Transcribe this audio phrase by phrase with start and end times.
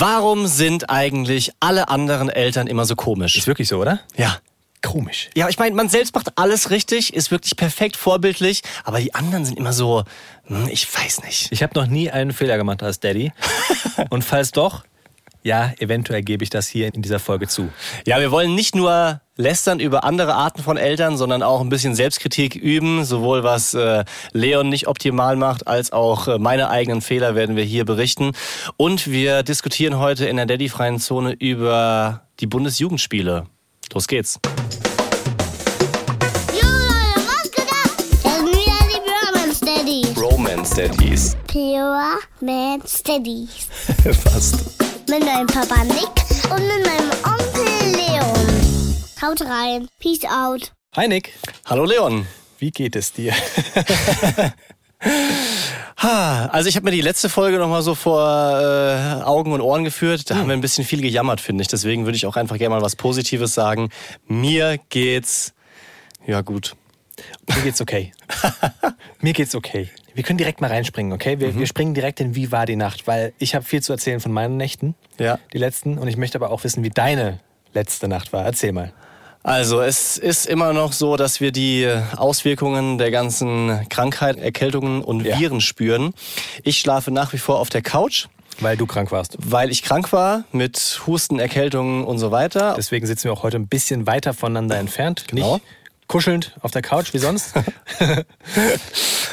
[0.00, 3.34] Warum sind eigentlich alle anderen Eltern immer so komisch?
[3.34, 3.98] Ist wirklich so, oder?
[4.16, 4.38] Ja.
[4.80, 5.28] Komisch.
[5.34, 9.44] Ja, ich meine, man selbst macht alles richtig, ist wirklich perfekt, vorbildlich, aber die anderen
[9.44, 10.04] sind immer so,
[10.44, 11.50] hm, ich weiß nicht.
[11.50, 13.32] Ich habe noch nie einen Fehler gemacht als Daddy.
[14.10, 14.84] Und falls doch,
[15.42, 17.68] ja, eventuell gebe ich das hier in dieser Folge zu.
[18.06, 21.94] Ja, wir wollen nicht nur lästern über andere Arten von Eltern, sondern auch ein bisschen
[21.94, 27.34] Selbstkritik üben, sowohl was äh, Leon nicht optimal macht, als auch äh, meine eigenen Fehler
[27.34, 28.32] werden wir hier berichten.
[28.76, 33.46] Und wir diskutieren heute in der Daddy-freien Zone über die Bundesjugendspiele.
[33.94, 34.40] Los geht's.
[40.16, 41.36] Romance Daddies.
[41.46, 43.66] Pure Man Steadies.
[44.24, 44.87] Fast.
[45.08, 48.96] Mit meinem Papa Nick und mit meinem Onkel Leon.
[49.22, 49.88] Haut rein.
[49.98, 50.70] Peace out.
[50.96, 51.32] Hi Nick,
[51.64, 52.26] Hallo Leon.
[52.58, 53.32] wie geht es dir?
[56.00, 59.82] Also ich habe mir die letzte Folge noch mal so vor äh, Augen und Ohren
[59.84, 60.30] geführt.
[60.30, 61.68] Da haben wir ein bisschen viel gejammert, finde ich.
[61.68, 63.90] Deswegen würde ich auch einfach gerne mal was Positives sagen.
[64.26, 65.54] Mir geht's
[66.26, 66.76] ja gut.
[67.54, 68.12] Mir geht's okay.
[69.20, 69.88] Mir geht's okay.
[70.14, 71.38] Wir können direkt mal reinspringen, okay?
[71.40, 74.20] Wir, wir springen direkt in Wie war die Nacht, weil ich habe viel zu erzählen
[74.20, 75.38] von meinen Nächten, Ja.
[75.52, 77.38] die letzten, und ich möchte aber auch wissen, wie deine
[77.72, 78.44] letzte Nacht war.
[78.44, 78.92] Erzähl mal.
[79.44, 85.24] Also es ist immer noch so, dass wir die Auswirkungen der ganzen Krankheit, Erkältungen und
[85.24, 85.38] Ja.
[85.38, 86.12] Viren spüren.
[86.64, 88.26] Ich schlafe nach wie vor auf der Couch,
[88.60, 89.36] Weil du krank warst.
[89.38, 92.74] weil ich krank war mit Husten, Erkältungen und so weiter.
[92.76, 95.24] Deswegen sitzen wir auch heute ein bisschen weiter voneinander entfernt.
[95.28, 95.54] Genau.
[95.54, 95.64] Nicht
[96.08, 97.54] kuschelnd auf der Couch wie sonst.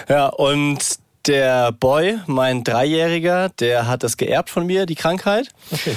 [0.07, 5.49] Ja, und der Boy, mein Dreijähriger, der hat das geerbt von mir, die Krankheit.
[5.71, 5.95] Okay.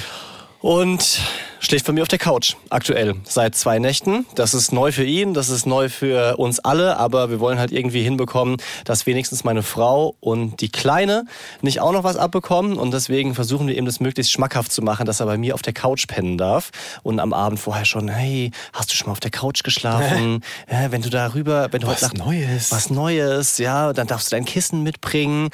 [0.61, 1.19] Und
[1.59, 4.25] schläft bei mir auf der Couch aktuell seit zwei Nächten.
[4.35, 7.71] Das ist neu für ihn, das ist neu für uns alle, aber wir wollen halt
[7.71, 11.25] irgendwie hinbekommen, dass wenigstens meine Frau und die Kleine
[11.61, 15.05] nicht auch noch was abbekommen und deswegen versuchen wir ihm das möglichst schmackhaft zu machen,
[15.05, 16.71] dass er bei mir auf der Couch pennen darf
[17.03, 20.43] und am Abend vorher schon, hey, hast du schon mal auf der Couch geschlafen?
[20.71, 22.71] ja, wenn du darüber, wenn du Was heute Nacht Neues.
[22.71, 25.49] was Neues, ja, dann darfst du dein Kissen mitbringen.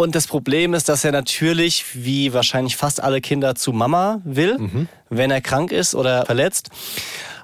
[0.00, 4.56] Und das Problem ist, dass er natürlich, wie wahrscheinlich fast alle Kinder, zu Mama will,
[5.10, 6.70] wenn er krank ist oder verletzt.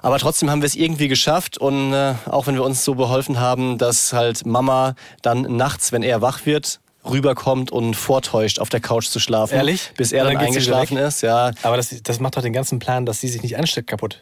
[0.01, 3.41] Aber trotzdem haben wir es irgendwie geschafft und äh, auch wenn wir uns so beholfen
[3.41, 8.79] haben, dass halt Mama dann nachts, wenn er wach wird, rüberkommt und vortäuscht, auf der
[8.79, 9.55] Couch zu schlafen.
[9.55, 9.91] Ehrlich?
[9.97, 11.51] Bis er dann, dann eingeschlafen ist, ja.
[11.61, 14.21] Aber das, das macht doch den ganzen Plan, dass sie sich nicht ansteckt, kaputt.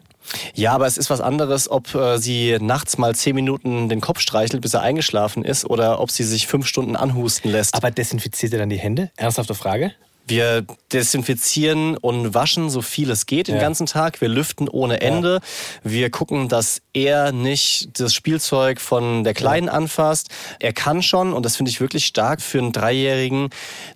[0.54, 4.20] Ja, aber es ist was anderes, ob äh, sie nachts mal zehn Minuten den Kopf
[4.20, 7.76] streichelt, bis er eingeschlafen ist, oder ob sie sich fünf Stunden anhusten lässt.
[7.76, 9.12] Aber desinfiziert ihr dann die Hände?
[9.18, 9.94] Ernsthafte Frage?
[10.26, 13.62] Wir desinfizieren und waschen so viel es geht den Ja.
[13.62, 14.22] ganzen Tag.
[14.22, 15.40] Wir lüften ohne Ende.
[15.84, 20.30] Wir gucken, dass er nicht das Spielzeug von der Kleinen anfasst.
[20.60, 23.50] Er kann schon, und das finde ich wirklich stark für einen Dreijährigen,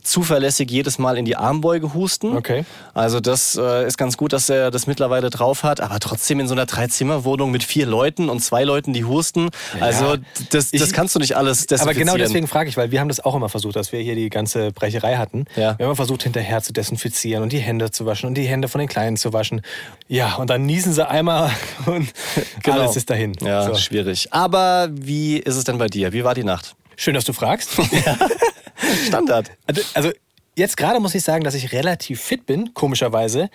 [0.03, 2.35] zuverlässig jedes Mal in die Armbeuge husten.
[2.35, 2.65] Okay.
[2.93, 5.79] Also das äh, ist ganz gut, dass er das mittlerweile drauf hat.
[5.81, 9.49] Aber trotzdem in so einer Dreizimmerwohnung mit vier Leuten und zwei Leuten, die husten.
[9.79, 10.17] Also
[10.49, 12.07] das, das Ich- kannst du nicht alles Aber desinfizieren.
[12.07, 14.29] genau deswegen frage ich, weil wir haben das auch immer versucht, dass wir hier die
[14.29, 15.45] ganze Brecherei hatten.
[15.55, 15.61] Ja.
[15.77, 18.67] Wir haben immer versucht, hinterher zu desinfizieren und die Hände zu waschen und die Hände
[18.67, 19.61] von den Kleinen zu waschen.
[20.07, 21.51] Ja, und dann niesen sie einmal
[21.85, 22.11] und
[22.63, 22.79] Genau.
[22.79, 23.33] alles ist dahin.
[23.41, 23.75] Ja, So.
[23.75, 24.33] schwierig.
[24.33, 26.13] Aber wie ist es denn bei dir?
[26.13, 26.75] Wie war die Nacht?
[26.95, 27.69] Schön, dass du fragst.
[29.07, 29.51] Standard.
[29.65, 30.11] Also- Also
[30.55, 33.49] jetzt gerade muss ich sagen, dass ich relativ fit bin, komischerweise.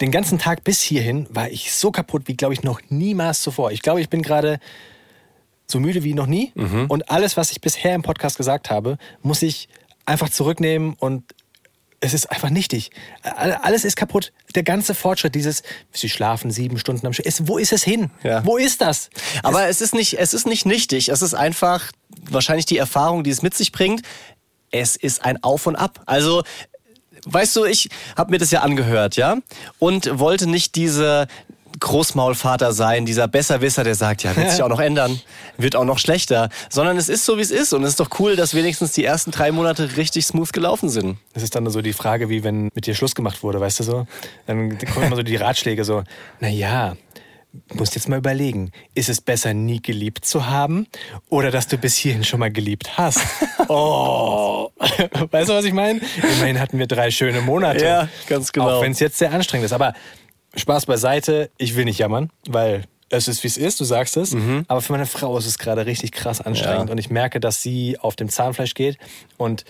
[0.00, 3.70] Den ganzen Tag bis hierhin war ich so kaputt wie, glaube ich, noch niemals zuvor.
[3.70, 4.58] Ich glaube, ich bin gerade
[5.68, 6.52] so müde wie noch nie.
[6.88, 9.68] Und alles, was ich bisher im Podcast gesagt habe, muss ich
[10.04, 11.22] einfach zurücknehmen und
[12.02, 12.90] es ist einfach nichtig.
[13.22, 14.32] All- Alles ist kaputt.
[14.54, 17.26] Der ganze Fortschritt, dieses, sie schlafen sieben Stunden am Stück.
[17.42, 18.10] Wo ist es hin?
[18.22, 18.44] Ja.
[18.44, 19.08] Wo ist das?
[19.42, 21.08] Aber es ist nicht, es ist nicht nichtig.
[21.08, 21.92] Es ist einfach
[22.28, 24.02] wahrscheinlich die Erfahrung, die es mit sich bringt.
[24.70, 26.02] Es ist ein Auf und Ab.
[26.06, 26.42] Also,
[27.26, 29.36] weißt du, ich habe mir das ja angehört, ja,
[29.78, 31.28] und wollte nicht diese
[31.82, 35.20] Großmaulvater sein, dieser Besserwisser, der sagt, ja, wird sich auch noch ändern,
[35.58, 38.18] wird auch noch schlechter, sondern es ist so, wie es ist und es ist doch
[38.18, 41.18] cool, dass wenigstens die ersten drei Monate richtig smooth gelaufen sind.
[41.34, 43.84] Das ist dann so die Frage, wie wenn mit dir Schluss gemacht wurde, weißt du
[43.84, 44.06] so?
[44.46, 46.04] Dann kommen immer so die Ratschläge so,
[46.40, 46.94] naja,
[47.74, 50.86] musst jetzt mal überlegen, ist es besser, nie geliebt zu haben
[51.28, 53.20] oder dass du bis hierhin schon mal geliebt hast?
[53.68, 54.70] Oh,
[55.30, 56.00] weißt du, was ich meine?
[56.36, 57.82] Immerhin hatten wir drei schöne Monate.
[57.82, 58.78] Ja, ganz genau.
[58.78, 59.72] Auch wenn es jetzt sehr anstrengend ist.
[59.72, 59.94] Aber
[60.54, 64.34] Spaß beiseite, ich will nicht jammern, weil es ist, wie es ist, du sagst es.
[64.68, 66.88] Aber für meine Frau ist es gerade richtig krass anstrengend.
[66.88, 66.92] Ja.
[66.92, 68.98] Und ich merke, dass sie auf dem Zahnfleisch geht.
[69.36, 69.64] Und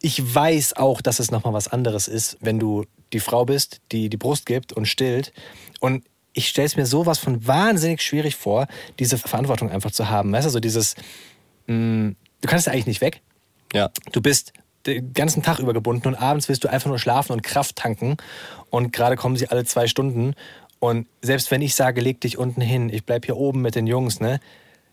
[0.00, 4.08] ich weiß auch, dass es nochmal was anderes ist, wenn du die Frau bist, die
[4.08, 5.32] die Brust gibt und stillt.
[5.80, 8.66] Und ich stelle es mir sowas von wahnsinnig schwierig vor,
[8.98, 10.32] diese Verantwortung einfach zu haben.
[10.32, 10.94] Weißt du, so dieses,
[11.66, 13.22] mh, du kannst ja eigentlich nicht weg.
[13.72, 13.90] Ja.
[14.12, 14.52] Du bist
[14.86, 18.16] den ganzen Tag über gebunden und abends willst du einfach nur schlafen und Kraft tanken.
[18.70, 20.34] Und gerade kommen sie alle zwei Stunden.
[20.78, 23.86] Und selbst wenn ich sage, leg dich unten hin, ich bleib hier oben mit den
[23.86, 24.40] Jungs, ne?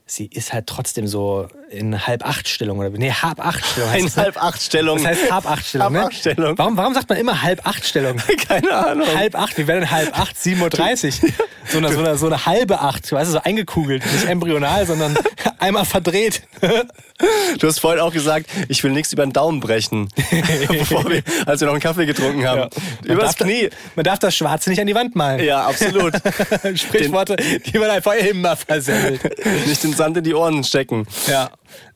[0.07, 3.89] Sie ist halt trotzdem so in halb acht Stellung oder nee, halb acht Stellung.
[3.89, 4.23] heißt In ne?
[4.23, 4.97] halb acht Stellung.
[4.97, 6.05] Das heißt halb acht Stellung, Halb ne?
[6.05, 6.57] acht Stellung.
[6.59, 8.17] Warum, warum sagt man immer halb acht Stellung?
[8.47, 9.07] Keine Ahnung.
[9.15, 10.35] Halb acht, wie wäre denn halb acht?
[10.35, 11.29] 7.30 Uhr.
[11.65, 14.05] So eine, so, eine, so eine halbe acht, weißt du, so eingekugelt.
[14.05, 15.17] Nicht embryonal, sondern
[15.57, 16.43] einmal verdreht.
[17.59, 20.09] Du hast vorhin auch gesagt, ich will nichts über den Daumen brechen.
[20.67, 22.69] Bevor wir, als wir noch einen Kaffee getrunken haben.
[23.07, 23.69] Man Übers Knie.
[23.95, 25.44] Man darf das Schwarze nicht an die Wand malen.
[25.44, 26.13] Ja, absolut.
[26.75, 29.21] Sprichworte, die man einfach immer versemmelt.
[29.67, 31.07] Nicht den Sand in die Ohren stecken.
[31.27, 31.50] Ja.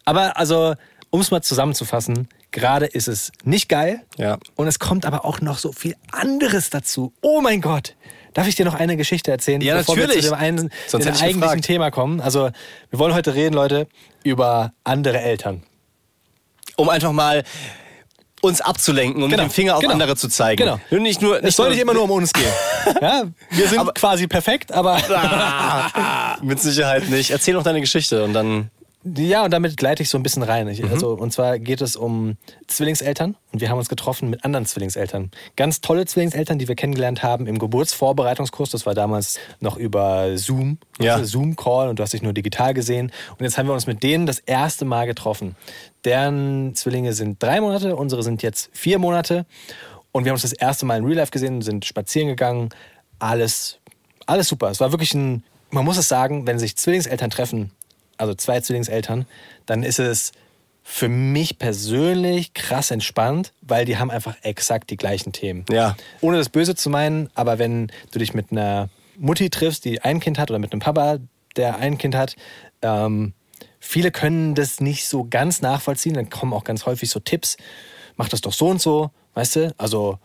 [0.06, 0.76] Aber also,
[1.10, 4.04] um es mal zusammenzufassen, gerade ist es nicht geil.
[4.18, 4.38] Ja.
[4.56, 7.14] Und es kommt aber auch noch so viel anderes dazu.
[7.22, 7.96] Oh mein Gott.
[8.34, 10.18] Darf ich dir noch eine Geschichte erzählen, Ja, bevor natürlich.
[10.18, 11.66] wir zu dem, einen, Sonst dem eigentlichen gefragt.
[11.66, 12.22] Thema kommen?
[12.22, 12.50] Also,
[12.90, 13.88] wir wollen heute reden, Leute,
[14.24, 15.64] über andere Eltern.
[16.76, 17.44] Um einfach mal
[18.42, 19.94] uns abzulenken und Genau, mit dem Finger auf genau.
[19.94, 20.64] andere zu zeigen.
[20.64, 20.80] Genau.
[20.92, 22.46] Und Nicht nur, Es soll nicht immer nur um uns gehen.
[23.02, 24.98] Ja, wir sind quasi perfekt, aber
[26.42, 27.30] Mit Sicherheit nicht.
[27.32, 28.72] Erzähl noch deine Geschichte und dann.
[29.04, 30.68] Ja, und damit gleite ich so ein bisschen rein.
[30.68, 32.36] Ich, also, und zwar geht es um
[32.68, 35.32] Zwillingseltern und wir haben uns getroffen mit anderen Zwillingseltern.
[35.56, 38.72] Ganz tolle Zwillingseltern, die wir kennengelernt haben im Geburtsvorbereitungskurs.
[38.72, 41.24] Das war damals noch über Zoom, Ja.
[41.24, 43.14] Zoom-Call und du hast dich nur digital gesehen.
[43.38, 45.56] Und jetzt haben wir uns mit denen das erste Mal getroffen.
[46.04, 49.46] Deren Zwillinge sind drei Monate, unsere sind jetzt vier Monate.
[50.12, 52.70] Und wir haben uns das erste Mal in Real Life gesehen, sind spazieren gegangen.
[53.18, 53.80] Alles,
[54.26, 54.70] alles super.
[54.70, 57.72] Es war wirklich ein, man muss es sagen, wenn sich Zwillingseltern treffen,
[58.20, 59.26] also zwei Zwillingseltern,
[59.66, 60.32] dann ist es
[60.84, 65.66] für mich persönlich krass entspannt, weil die haben einfach exakt die gleichen Themen.
[65.70, 65.96] Ja.
[66.22, 70.20] Ohne das Böse zu meinen, aber wenn du dich mit einer Mutti triffst, die ein
[70.20, 71.20] Kind hat, oder mit einem Papa,
[71.56, 72.36] der ein Kind hat,
[72.82, 73.34] ähm,
[73.80, 76.16] viele können das nicht so ganz nachvollziehen.
[76.16, 77.58] Dann kommen auch ganz häufig so Tipps,
[78.16, 79.76] mach das doch so und so, weißt du?
[79.78, 80.18] Also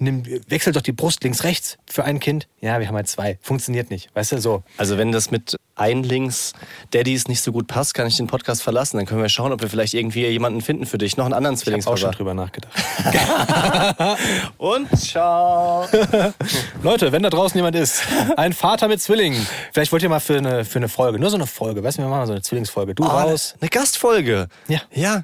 [0.00, 2.48] nimm, wechsel doch die Brust links, rechts für ein Kind.
[2.60, 3.38] Ja, wir haben halt zwei.
[3.42, 4.40] Funktioniert nicht, weißt du?
[4.40, 4.62] So.
[4.76, 8.98] Also wenn das mit Einlings-Daddys nicht so gut passt, kann ich den Podcast verlassen.
[8.98, 11.16] Dann können wir schauen, ob wir vielleicht irgendwie jemanden finden für dich.
[11.16, 12.72] Noch einen anderen Ich habe auch schon drüber nachgedacht.
[14.58, 15.86] Und ciao.
[16.82, 18.02] Leute, wenn da draußen jemand ist,
[18.36, 21.36] ein Vater mit Zwillingen, vielleicht wollt ihr mal für eine, für eine Folge, nur so
[21.36, 22.94] eine Folge, weißt du, wir machen so eine Zwillingsfolge.
[22.94, 23.54] Du raus.
[23.60, 24.48] Eine Gastfolge.
[24.68, 24.80] Ja.
[24.92, 25.22] Ja.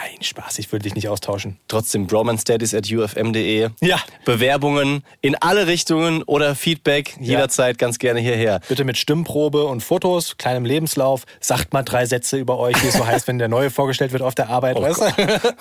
[0.00, 1.58] Nein, Spaß, ich würde dich nicht austauschen.
[1.66, 3.70] Trotzdem bromansdaddies at ufm.de.
[3.80, 3.98] Ja.
[4.24, 8.60] Bewerbungen in alle Richtungen oder Feedback jederzeit ganz gerne hierher.
[8.68, 11.24] Bitte mit Stimmprobe und Fotos, kleinem Lebenslauf.
[11.40, 14.22] Sagt mal drei Sätze über euch, wie es so heißt, wenn der Neue vorgestellt wird
[14.22, 14.80] auf der Arbeit.
[14.80, 15.54] weißt du?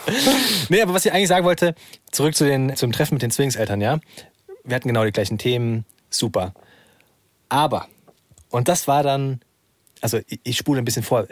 [0.70, 1.74] nee, aber was ich eigentlich sagen wollte,
[2.12, 4.00] zurück zu den, zum Treffen mit den Zwillingseltern, ja.
[4.64, 6.54] Wir hatten genau die gleichen Themen, super.
[7.50, 7.88] Aber,
[8.52, 9.42] und das war dann,
[10.02, 11.26] also ich, ich spule ein bisschen vor.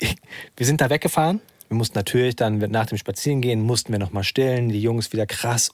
[0.56, 1.40] Wir sind da weggefahren.
[1.68, 4.70] Wir mussten natürlich dann nach dem Spazierengehen, mussten wir nochmal stillen.
[4.70, 5.70] Die Jungs wieder krass,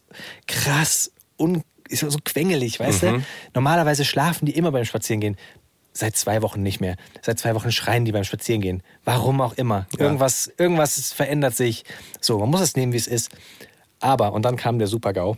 [0.46, 3.06] krass, un, ist so quengelig, weißt du?
[3.54, 5.36] Normalerweise schlafen die immer beim Spazierengehen.
[5.92, 6.96] Seit zwei Wochen nicht mehr.
[7.22, 8.82] Seit zwei Wochen schreien die beim Spazierengehen.
[9.04, 9.86] Warum auch immer.
[9.96, 11.84] Irgendwas, irgendwas verändert sich.
[12.20, 13.30] So, man muss es nehmen, wie es ist.
[14.00, 15.36] Aber, und dann kam der Super-GAU.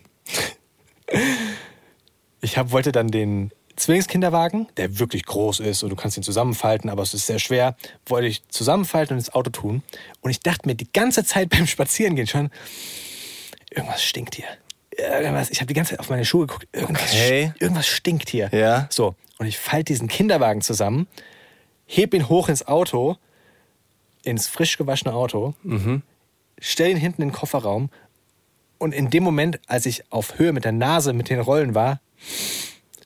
[2.41, 6.89] Ich hab, wollte dann den Zwillingskinderwagen, der wirklich groß ist und du kannst ihn zusammenfalten,
[6.91, 7.77] aber es ist sehr schwer,
[8.07, 9.83] wollte ich zusammenfalten und ins Auto tun.
[10.21, 12.51] Und ich dachte mir die ganze Zeit beim Spazierengehen schon,
[13.71, 14.47] irgendwas stinkt hier.
[14.99, 16.67] Irgendwas, ich habe die ganze Zeit auf meine Schuhe geguckt.
[16.73, 17.53] Irgendwas, Okay.
[17.59, 18.49] irgendwas stinkt hier.
[18.53, 18.87] Ja.
[18.91, 21.07] So, und ich falte diesen Kinderwagen zusammen,
[21.85, 23.17] heb ihn hoch ins Auto,
[24.23, 25.55] ins frisch gewaschene Auto,
[26.59, 27.91] stell ihn hinten in den Kofferraum
[28.79, 32.01] und in dem Moment, als ich auf Höhe mit der Nase mit den Rollen war,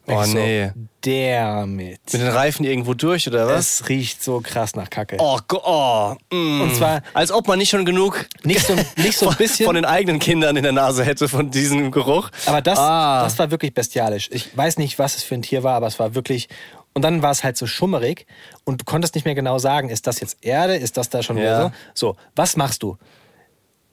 [0.07, 0.71] Oh, so, nee.
[1.01, 1.99] damit.
[2.11, 3.81] Mit den Reifen irgendwo durch oder was?
[3.81, 5.17] Es riecht so krass nach Kacke.
[5.19, 6.15] Oh, oh.
[6.31, 6.61] mm.
[6.61, 9.65] Und zwar Als ob man nicht schon genug nicht so, nicht so ein von, bisschen.
[9.65, 12.29] von den eigenen Kindern in der Nase hätte, von diesem Geruch.
[12.45, 13.23] Aber das, Ah.
[13.23, 14.29] das war wirklich bestialisch.
[14.31, 16.49] Ich weiß nicht, was es für ein Tier war, aber es war wirklich.
[16.93, 18.25] Und dann war es halt so schummerig
[18.65, 21.37] und du konntest nicht mehr genau sagen, ist das jetzt Erde, ist das da schon
[21.37, 21.61] Ja.
[21.61, 21.71] so?
[21.93, 22.97] So, was machst du?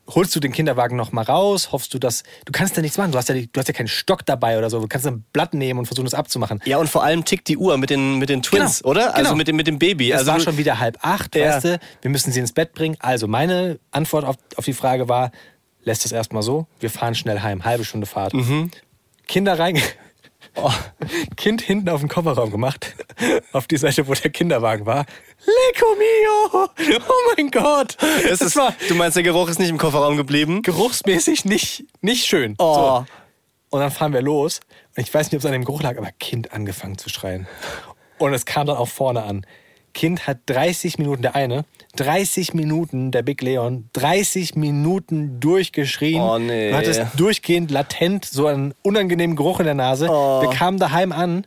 [0.08, 1.70] Holst du den Kinderwagen noch mal raus?
[1.70, 3.12] Hoffst du, dass du kannst ja nichts machen?
[3.12, 4.80] Du hast ja, du hast ja keinen Stock dabei oder so.
[4.80, 6.60] Du kannst ein Blatt nehmen und versuchen, das abzumachen.
[6.64, 9.14] Ja, und vor allem tickt die Uhr mit den, mit den Twins, Genau, oder?
[9.14, 9.36] Also genau.
[9.36, 10.10] mit dem, mit dem Baby.
[10.10, 11.54] Es also war schon wieder halb acht, Ja.
[11.56, 11.80] weißt du?
[12.00, 12.96] Wir müssen sie ins Bett bringen.
[13.00, 15.30] Also meine Antwort auf, auf die Frage war,
[15.84, 18.32] lässt es erstmal so, wir fahren schnell heim, halbe Stunde Fahrt.
[18.34, 18.70] Mhm.
[19.26, 19.78] Kinder rein.
[20.60, 20.72] Oh,
[21.36, 22.96] kind hinten auf den Kofferraum gemacht,
[23.52, 25.06] auf die Seite, wo der Kinderwagen war.
[25.46, 26.68] Leco mio!
[27.08, 27.96] Oh mein Gott!
[28.28, 30.62] Es ist, war du meinst, der Geruch ist nicht im Kofferraum geblieben?
[30.62, 32.56] geruchsmäßig nicht, nicht schön.
[32.58, 32.74] Oh.
[32.74, 33.06] So.
[33.70, 34.60] Und dann fahren wir los.
[34.96, 37.46] Und ich weiß nicht, ob es an dem Geruch lag, aber Kind angefangen zu schreien.
[38.18, 39.46] Und es kam dann auch vorne an.
[39.94, 41.64] Kind hat 30 Minuten, der eine,
[41.96, 46.20] 30 Minuten, der Big Leon, 30 Minuten durchgeschrien.
[46.20, 46.70] Oh, nee.
[46.70, 50.08] Du hattest durchgehend latent so einen unangenehmen Geruch in der Nase.
[50.10, 50.42] Oh.
[50.42, 51.44] Wir kamen daheim an.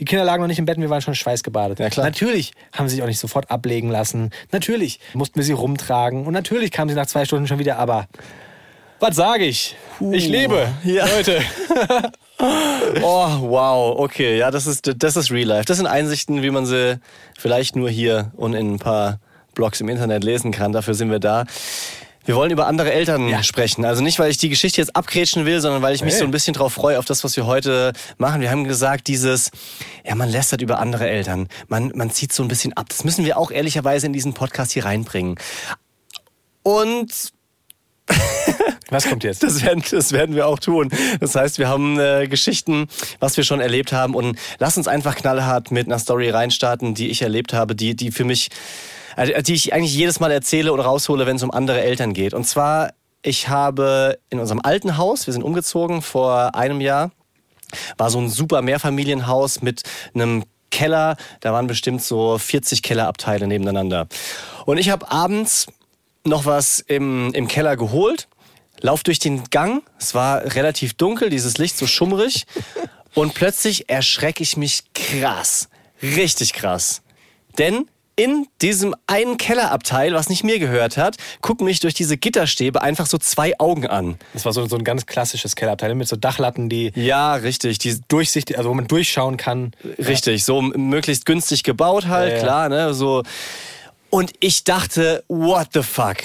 [0.00, 1.78] Die Kinder lagen noch nicht im Bett wir waren schon schweißgebadet.
[1.78, 2.04] Ja, klar.
[2.04, 4.30] Natürlich haben sie sich auch nicht sofort ablegen lassen.
[4.50, 6.26] Natürlich mussten wir sie rumtragen.
[6.26, 7.78] Und natürlich kamen sie nach zwei Stunden schon wieder.
[7.78, 8.08] Aber
[8.98, 9.76] was sage ich?
[10.12, 11.06] Ich lebe, Ja.
[11.06, 11.40] Leute.
[13.02, 15.64] Oh, wow, okay, ja, das ist, das ist Real Life.
[15.64, 16.98] Das sind Einsichten, wie man sie
[17.38, 19.18] vielleicht nur hier und in ein paar
[19.54, 20.72] Blogs im Internet lesen kann.
[20.72, 21.44] Dafür sind wir da.
[22.26, 23.84] Wir wollen über andere Eltern sprechen.
[23.84, 26.20] Also nicht, weil ich die Geschichte jetzt abgrätschen will, sondern weil ich mich Hey.
[26.20, 28.40] so ein bisschen drauf freue, auf das, was wir heute machen.
[28.40, 29.50] Wir haben gesagt, dieses,
[30.06, 31.48] ja, man lästert über andere Eltern.
[31.68, 32.86] Man, man zieht so ein bisschen ab.
[32.88, 35.36] Das müssen wir auch ehrlicherweise in diesen Podcast hier reinbringen.
[36.62, 37.10] Und
[38.90, 39.42] Was kommt jetzt?
[39.42, 40.90] das werden, das werden wir auch tun.
[41.20, 42.86] Das heißt, wir haben äh, Geschichten,
[43.18, 44.14] was wir schon erlebt haben.
[44.14, 48.10] Und lass uns einfach knallhart mit einer Story reinstarten, die ich erlebt habe, die, die
[48.10, 48.48] für mich,
[49.16, 52.34] äh, die ich eigentlich jedes Mal erzähle oder raushole, wenn es um andere Eltern geht.
[52.34, 52.92] Und zwar,
[53.22, 57.10] ich habe in unserem alten Haus, wir sind umgezogen vor einem Jahr,
[57.96, 59.82] war so ein super Mehrfamilienhaus mit
[60.14, 61.16] einem Keller.
[61.40, 64.08] Da waren bestimmt so 40 Kellerabteile nebeneinander.
[64.66, 65.66] Und ich habe abends
[66.24, 68.28] noch was im, im Keller geholt,
[68.80, 69.82] lauf durch den Gang.
[69.98, 72.44] Es war relativ dunkel, dieses Licht so schummrig.
[73.14, 75.68] Und plötzlich erschrecke ich mich krass.
[76.02, 77.02] Richtig krass.
[77.58, 82.80] Denn in diesem einen Kellerabteil, was nicht mir gehört hat, gucken mich durch diese Gitterstäbe
[82.80, 84.18] einfach so zwei Augen an.
[84.34, 87.78] Das war so, so ein ganz klassisches Kellerabteil mit so Dachlatten, die Ja, richtig.
[87.80, 89.72] Die durchsichtig, also wo man durchschauen kann.
[89.98, 92.42] Richtig, so m- möglichst günstig gebaut halt, Ja, ja.
[92.42, 93.22] klar, ne, so.
[94.14, 96.18] Und ich dachte, what the fuck?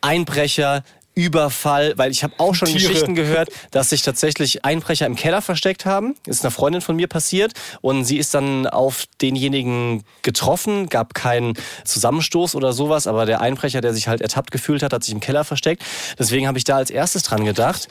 [0.00, 0.82] Einbrecher,
[1.14, 2.88] Überfall, weil ich habe auch schon Tiere.
[2.88, 6.14] Geschichten gehört, dass sich tatsächlich Einbrecher im Keller versteckt haben.
[6.26, 11.52] Ist einer Freundin von mir passiert und sie ist dann auf denjenigen getroffen, gab keinen
[11.84, 15.20] Zusammenstoß oder sowas, aber der Einbrecher, der sich halt ertappt gefühlt hat, hat sich im
[15.20, 15.84] Keller versteckt.
[16.18, 17.88] Deswegen habe ich da als erstes dran gedacht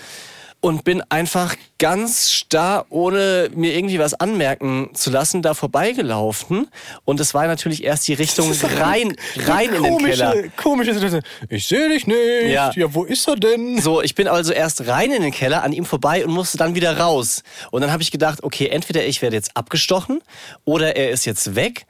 [0.63, 6.70] und bin einfach ganz starr, ohne mir irgendwie was anmerken zu lassen, da vorbeigelaufen.
[7.03, 9.13] Und es war natürlich erst die Richtung rein,
[9.46, 10.43] rein in den komische, Keller.
[10.55, 11.22] Komische Situation.
[11.50, 12.17] Ich sehe dich nicht.
[12.46, 12.72] Ja.
[12.75, 12.93] Ja.
[12.93, 13.82] wo ist er denn?
[13.82, 16.75] So, ich bin also erst rein in den Keller, an ihm vorbei und musste dann
[16.75, 17.43] wieder raus.
[17.72, 20.22] Und dann habe ich gedacht, okay, entweder ich werde jetzt abgestochen
[20.63, 21.86] oder er ist jetzt weg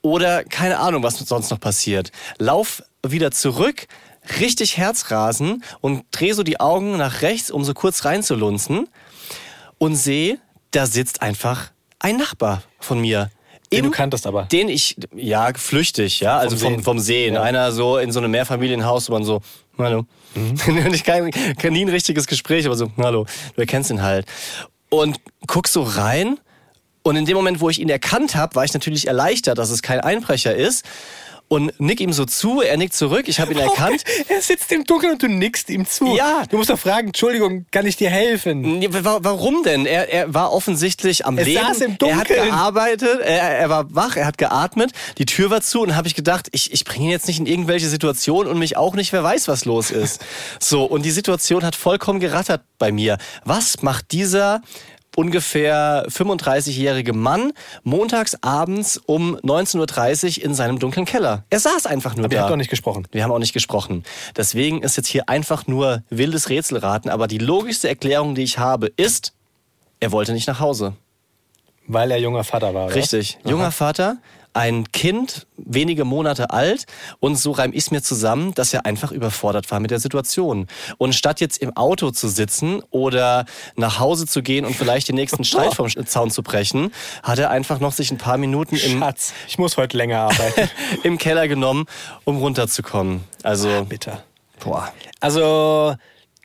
[0.00, 2.10] oder keine Ahnung, was sonst noch passiert.
[2.38, 3.86] Lauf wieder zurück,
[4.40, 8.88] richtig Herzrasen und drehe so die Augen nach rechts, um so kurz reinzulunzen
[9.78, 10.38] und sehe,
[10.70, 13.30] da sitzt einfach ein Nachbar von mir.
[13.72, 14.44] Den du kanntest aber.
[14.44, 16.82] Den ich, ja, flüchtig, ja, also vom, Sehen.
[16.82, 17.34] vom Sehen.
[17.34, 17.42] Ja.
[17.42, 19.40] Einer so in so einem Mehrfamilienhaus, wo man so,
[19.78, 20.06] hallo.
[20.34, 20.54] Mhm.
[20.94, 24.26] Ich kein, kein nie ein richtiges Gespräch, aber so, hallo, du erkennst ihn halt.
[24.90, 26.38] Und guck so rein.
[27.02, 29.82] Und in dem Moment, wo ich ihn erkannt habe, war ich natürlich erleichtert, dass es
[29.82, 30.84] kein Einbrecher ist.
[31.54, 34.02] Und nick ihm so zu, er nickt zurück, ich habe ihn erkannt.
[34.28, 36.16] Er sitzt im Dunkeln und du nickst ihm zu.
[36.16, 36.42] Ja.
[36.50, 38.60] Du musst doch fragen, Entschuldigung, kann ich dir helfen?
[38.80, 39.86] Nee, wa- Warum denn?
[39.86, 41.64] Er, er war offensichtlich am Er Leben.
[41.64, 42.48] saß im er hat Dunkeln.
[42.48, 46.14] gearbeitet, er, er war wach, er hat geatmet, die Tür war zu und habe ich
[46.14, 49.22] gedacht, ich, ich bringe ihn jetzt nicht in irgendwelche Situationen und mich auch nicht, wer
[49.22, 50.24] weiß, was los ist.
[50.60, 53.18] so, und die Situation hat vollkommen gerattert bei mir.
[53.44, 54.60] Was macht dieser
[55.16, 57.52] ungefähr 35-jährige Mann
[57.82, 61.44] montags abends um 19.30 Uhr in seinem dunklen Keller?
[61.50, 62.36] Er saß einfach nur Aber da.
[62.36, 63.06] ihr habt doch nicht gesprochen.
[63.12, 64.04] Wir haben auch nicht gesprochen.
[64.36, 67.10] Deswegen ist jetzt hier einfach nur wildes Rätselraten.
[67.10, 69.32] Aber die logischste Erklärung, die ich habe, ist,
[70.00, 70.94] er wollte nicht nach Hause.
[71.86, 72.94] Weil er junger Vater war, oder?
[72.94, 73.38] Richtig.
[73.44, 74.16] Junger Vater,
[74.54, 76.86] ein Kind, wenige Monate alt.
[77.20, 80.68] Und so reim ich mir zusammen, dass er einfach überfordert war mit der Situation.
[80.96, 83.44] Und statt jetzt im Auto zu sitzen oder
[83.76, 86.92] nach Hause zu gehen und vielleicht den nächsten Streit vom Zaun zu brechen,
[87.22, 90.70] hat er einfach noch sich ein paar Minuten im, Schatz, ich muss heute länger arbeiten.
[91.02, 91.86] im Keller genommen,
[92.24, 93.24] um runterzukommen.
[93.42, 94.22] Also, Bitter.
[94.60, 94.92] boah.
[95.20, 95.96] Also,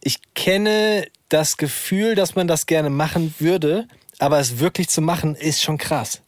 [0.01, 3.88] ich kenne das Gefühl, dass man das gerne machen würde,
[4.18, 6.22] aber es wirklich zu machen, ist schon krass.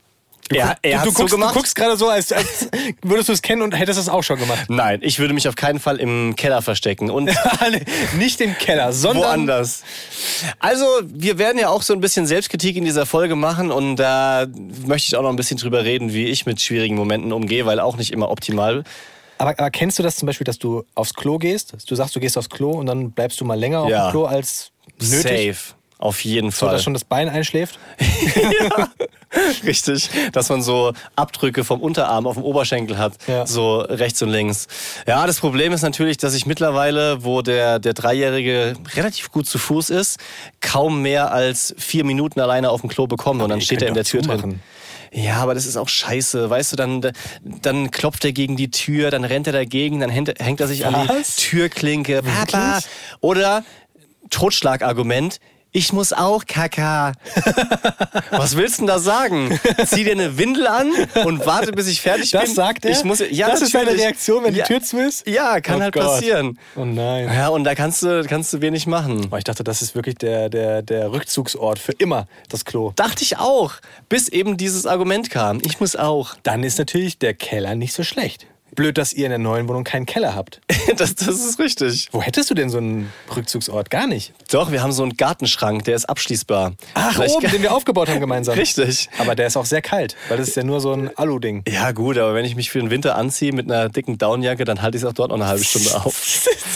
[0.52, 1.56] Du, Er- er du, du, so guckst, gemacht?
[1.56, 2.68] du guckst gerade so, als, als
[3.02, 4.66] würdest du es kennen und hättest es auch schon gemacht.
[4.70, 7.32] Nein, ich würde mich auf keinen Fall im Keller verstecken und
[8.18, 9.84] Nicht im Keller, sondern woanders.
[10.60, 14.46] Also, wir werden ja auch so ein bisschen Selbstkritik in dieser Folge machen und da
[14.86, 17.80] möchte ich auch noch ein bisschen drüber reden, wie ich mit schwierigen Momenten umgehe, weil
[17.80, 18.84] auch nicht immer optimal.
[19.38, 21.74] Aber, aber kennst du das zum Beispiel, dass du aufs Klo gehst?
[21.90, 24.08] Du sagst, du gehst aufs Klo und dann bleibst du mal länger auf Ja.
[24.08, 25.56] dem Klo als nötig?
[25.56, 25.76] Safe.
[26.02, 26.74] Auf jeden So, Fall.
[26.76, 27.80] dass schon das Bein einschläft?
[29.64, 33.46] Richtig, dass man so Abdrücke vom Unterarm auf dem Oberschenkel hat, Ja.
[33.48, 34.68] so rechts und links.
[35.08, 39.58] Ja, das Problem ist natürlich, dass ich mittlerweile, wo der, der Dreijährige relativ gut zu
[39.58, 40.20] Fuß ist,
[40.60, 43.94] kaum mehr als vier Minuten alleine auf dem Klo bekomme und dann steht er in
[43.94, 44.40] der Tür drin.
[44.40, 44.62] zumachen.
[45.14, 46.50] Ja, aber das ist auch scheiße.
[46.50, 47.12] Weißt du, dann,
[47.44, 50.30] dann klopft er gegen die Tür, dann rennt er dagegen, dann hängt,
[50.62, 51.36] er sich an Was?
[51.36, 52.22] die Türklinke.
[52.24, 52.80] Papa.
[53.20, 53.64] Oder
[54.30, 55.40] Totschlagargument.
[55.74, 57.14] Ich muss auch Kaka.
[58.32, 59.58] Was willst du denn da sagen?
[59.86, 60.92] Zieh dir eine Windel an
[61.26, 62.56] und warte, bis ich fertig Das bin.
[62.56, 62.92] sagt er?
[62.92, 64.04] Ich muss, ja, das ist deine natürlich.
[64.04, 65.26] Reaktion, wenn ja, die Tür zu ist?
[65.30, 66.04] Ja, kann Oh halt Gott.
[66.04, 66.60] passieren.
[66.76, 67.26] Oh nein.
[67.34, 69.30] Ja, und da kannst du, kannst du wenig machen.
[69.32, 72.92] Oh, ich dachte, das ist wirklich der, der, der Rückzugsort für immer, das Klo.
[72.98, 73.74] Dachte ich auch,
[74.10, 75.60] bis eben dieses Argument kam.
[75.66, 76.36] Ich muss auch.
[76.44, 78.46] Dann ist natürlich der Keller nicht so schlecht.
[78.76, 80.62] Blöd, dass ihr in der neuen Wohnung keinen Keller habt.
[80.98, 82.10] Das, das ist richtig.
[82.12, 83.90] Wo hättest du denn so einen Rückzugsort?
[83.90, 84.34] Gar nicht.
[84.52, 86.74] Doch, wir haben so einen Gartenschrank, der ist abschließbar.
[86.96, 88.56] Ach, Vielleicht- oben, den wir aufgebaut haben gemeinsam.
[88.58, 89.10] Richtig.
[89.20, 91.64] Aber der ist auch sehr kalt, weil das ist ja nur so ein Alu-Ding.
[91.68, 94.82] Ja, gut, aber wenn ich mich für den Winter anziehe mit einer dicken Downjacke, dann
[94.82, 96.22] halte ich es auch dort noch eine halbe Stunde auf.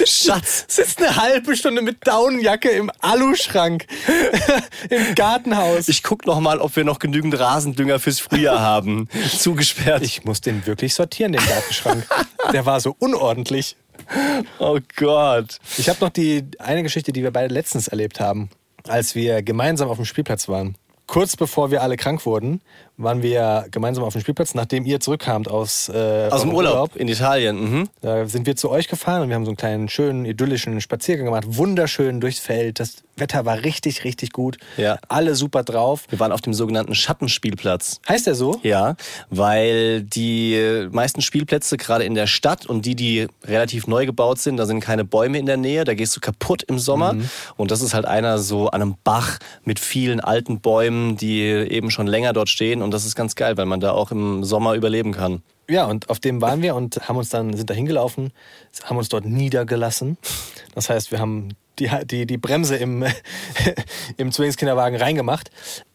[0.05, 0.65] Schatz.
[0.67, 3.85] Sitzt eine halbe Stunde mit Daunenjacke im Aluschrank
[4.89, 5.87] im Gartenhaus.
[5.89, 9.09] Ich guck noch mal, ob wir noch genügend Rasendünger fürs Frühjahr haben.
[9.37, 10.03] Zugesperrt.
[10.03, 11.84] Ich muss den wirklich sortieren, den Gartenschrank.
[12.53, 13.75] Der war so unordentlich.
[14.59, 15.59] oh Gott.
[15.77, 18.49] Ich habe noch die eine Geschichte, die wir beide letztens erlebt haben,
[18.87, 20.77] als wir gemeinsam auf dem Spielplatz waren.
[21.07, 22.61] Kurz bevor wir alle krank wurden,
[22.97, 26.95] waren wir gemeinsam auf dem Spielplatz, nachdem ihr zurückkamt aus, äh, Aus dem eurem Urlaub
[26.95, 27.71] in Italien.
[27.71, 27.89] Mhm.
[28.01, 31.25] Da sind wir zu euch gefahren und wir haben so einen kleinen, schönen, idyllischen Spaziergang
[31.25, 31.43] gemacht.
[31.47, 32.79] Wunderschön durchs Feld.
[32.79, 34.57] Das Wetter war richtig, richtig gut.
[34.77, 34.97] Ja.
[35.09, 36.03] Alle super drauf.
[36.09, 37.99] Wir waren auf dem sogenannten Schattenspielplatz.
[38.07, 38.59] Heißt der so?
[38.63, 38.95] Ja,
[39.29, 44.57] weil die meisten Spielplätze, gerade in der Stadt und die, die relativ neu gebaut sind,
[44.57, 47.13] da sind keine Bäume in der Nähe, da gehst du kaputt im Sommer.
[47.13, 47.29] Mhm.
[47.57, 51.91] Und das ist halt einer so an einem Bach mit vielen alten Bäumen, die eben
[51.91, 52.81] schon länger dort stehen.
[52.81, 55.41] Und das ist ganz geil, weil man da auch im Sommer überleben kann.
[55.69, 58.31] Ja, und auf dem waren wir und haben uns dann, sind da hingelaufen,
[58.83, 60.17] haben uns dort niedergelassen.
[60.75, 61.49] Das heißt, wir haben
[61.79, 63.03] die, die, die Bremse im,
[64.17, 65.49] im Zwillingskinderwagen reingemacht.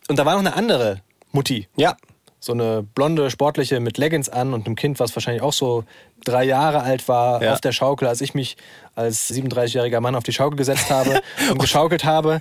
[0.09, 1.02] Und da war noch eine andere
[1.33, 1.69] Mutti.
[1.76, 1.97] Ja,
[2.40, 5.85] So eine blonde, sportliche mit Leggings an und einem Kind, was wahrscheinlich auch so
[6.25, 7.53] drei Jahre alt war, Ja.
[7.55, 8.57] auf der Schaukel, als ich mich
[8.97, 12.41] als 37-jähriger Mann auf die Schaukel gesetzt habe und geschaukelt habe.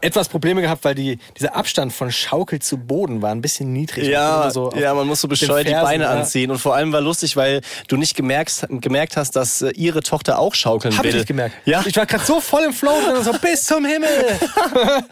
[0.00, 4.08] Etwas Probleme gehabt, weil die, dieser Abstand von Schaukel zu Boden war ein bisschen niedrig.
[4.08, 6.10] Ja, so ja, man muss so bescheuert die Fersen, Beine ja.
[6.10, 6.50] anziehen.
[6.50, 10.38] Und vor allem war lustig, weil du nicht gemerkt, gemerkt hast, dass äh, ihre Tochter
[10.38, 11.10] auch schaukeln Hab will.
[11.10, 11.54] ich nicht gemerkt.
[11.66, 14.08] Ja, Ich war gerade so voll im Flow und so bis zum Himmel.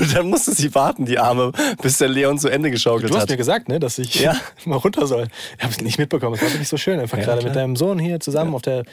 [0.00, 3.22] und dann musste sie warten, die Arme, bis der Leon zu Ende geschaukelt Du hast
[3.24, 3.30] hat.
[3.30, 4.34] mir gesagt, ne, dass ich Ja.
[4.64, 5.28] mal runter soll.
[5.58, 6.34] Ich habe es nicht mitbekommen.
[6.34, 6.98] Es war wirklich so schön.
[7.00, 7.50] Einfach Ja, gerade klar.
[7.50, 8.84] mit deinem Sohn hier zusammen auf der,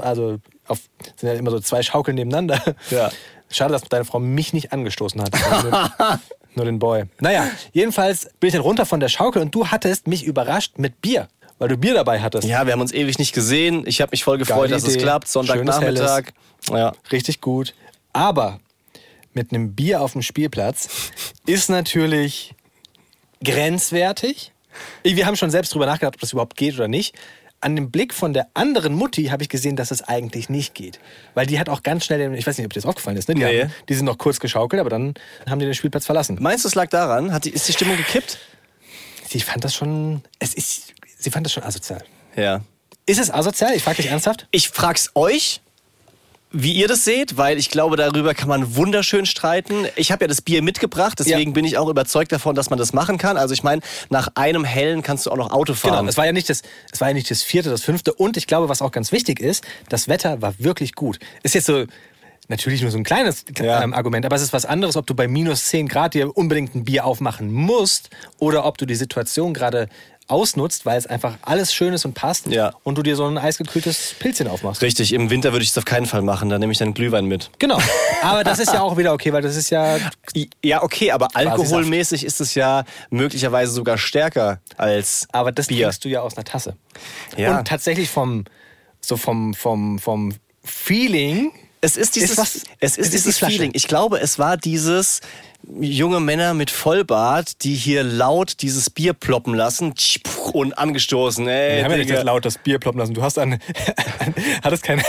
[0.00, 0.80] also auf,
[1.16, 2.60] sind ja immer so zwei Schaukeln nebeneinander.
[2.90, 3.10] Ja.
[3.50, 5.30] Schade, dass deine Frau mich nicht angestoßen hat.
[5.62, 6.20] nur,
[6.56, 7.04] nur den Boy.
[7.20, 11.00] Naja, jedenfalls bin ich dann runter von der Schaukel und du hattest mich überrascht mit
[11.00, 11.28] Bier,
[11.58, 12.48] weil du Bier dabei hattest.
[12.48, 13.84] Ja, wir haben uns ewig nicht gesehen.
[13.86, 15.28] Ich habe mich voll gefreut, Geile dass es klappt.
[15.28, 16.32] Sonntagnachmittag.
[16.70, 16.92] Ja.
[17.12, 17.74] Richtig gut.
[18.12, 18.58] Aber
[19.34, 20.88] mit einem Bier auf dem Spielplatz
[21.46, 22.54] ist natürlich
[23.42, 24.52] grenzwertig.
[25.02, 27.14] Wir haben schon selbst drüber nachgedacht, ob das überhaupt geht oder nicht.
[27.60, 30.98] An dem Blick von der anderen Mutti habe ich gesehen, dass es eigentlich nicht geht.
[31.32, 33.28] Weil die hat auch ganz schnell, den, ich weiß nicht, ob dir das aufgefallen ist,
[33.28, 33.34] ne?
[33.36, 33.62] die, Nee.
[33.62, 35.14] haben, die sind noch kurz geschaukelt, aber dann
[35.48, 36.36] haben die den Spielplatz verlassen.
[36.40, 37.32] Meinst du, es lag daran?
[37.32, 38.38] Hat die, ist die Stimmung gekippt?
[39.26, 42.04] Sie fand das schon, es ist, sie fand das schon asozial.
[42.36, 42.60] Ja.
[43.06, 43.74] Ist es asozial?
[43.74, 44.46] Ich frage dich ernsthaft.
[44.50, 45.62] Ich frag's euch,
[46.56, 49.86] wie ihr das seht, weil ich glaube, darüber kann man wunderschön streiten.
[49.96, 51.54] Ich habe ja das Bier mitgebracht, deswegen Ja.
[51.54, 53.36] bin ich auch überzeugt davon, dass man das machen kann.
[53.36, 55.96] Also ich meine, nach einem hellen kannst du auch noch Auto fahren.
[55.98, 56.62] Genau, es war ja nicht das,
[56.92, 58.14] es war ja nicht das vierte, das fünfte.
[58.14, 61.18] Und ich glaube, was auch ganz wichtig ist, das Wetter war wirklich gut.
[61.42, 61.84] Ist jetzt so
[62.48, 63.82] natürlich nur so ein kleines Ja.
[63.82, 66.74] ähm, Argument, aber es ist was anderes, ob du bei minus 10 Grad dir unbedingt
[66.74, 69.88] ein Bier aufmachen musst oder ob du die Situation gerade
[70.28, 72.72] ausnutzt, weil es einfach alles schön ist und passt Ja.
[72.82, 74.80] und du dir so ein eisgekühltes Pilzchen aufmachst.
[74.82, 76.48] Richtig, im Winter würde ich es auf keinen Fall machen.
[76.48, 77.50] Da nehme ich dann Glühwein mit.
[77.58, 77.78] Genau.
[78.22, 79.98] Aber das ist ja auch wieder okay, weil das ist ja
[80.64, 85.86] Ja, okay, aber alkoholmäßig ist es ja möglicherweise sogar stärker als Aber das Bier.
[85.86, 86.76] trinkst du ja aus einer Tasse.
[87.36, 87.58] Ja.
[87.58, 88.44] Und tatsächlich vom,
[89.00, 90.34] so vom, vom, vom
[90.64, 91.52] Feeling.
[91.80, 93.38] Es ist dieses, Ist was- es ist es ist die dieses.
[93.38, 93.70] Feeling.
[93.74, 95.20] Ich glaube, es war dieses
[95.80, 99.94] junge Männer mit Vollbart, die hier laut dieses Bier ploppen lassen
[100.52, 101.46] und angestoßen.
[101.48, 103.14] Ey, Wir haben ja nicht das laut das Bier ploppen lassen.
[103.14, 103.58] Du hast einen,
[104.62, 105.02] hattest keinen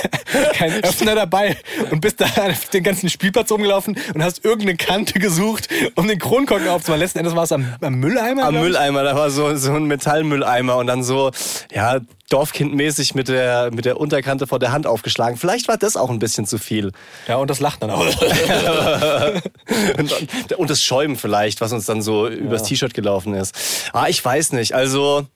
[0.54, 1.58] keinen Öffner dabei
[1.92, 6.20] und bist da auf den ganzen Spielplatz rumgelaufen und hast irgendeine Kante gesucht, um den
[6.20, 7.02] Kronkorken aufzumachen.
[7.02, 8.46] Letzten Endes war es am, am Mülleimer.
[8.46, 8.56] Am.
[8.56, 11.32] Mülleimer, da war so, so ein Metallmülleimer und dann so,
[11.74, 15.38] ja, Dorfkindmäßig mit der, mit der Unterkante vor der Hand aufgeschlagen.
[15.38, 16.92] Vielleicht war das auch ein bisschen zu viel.
[17.28, 18.06] Ja, und das lacht dann auch.
[19.98, 23.56] und, und das Schäumen vielleicht, was uns dann so übers T-Shirt gelaufen ist.
[23.94, 24.74] Ah, ich weiß nicht.
[24.74, 25.28] Also,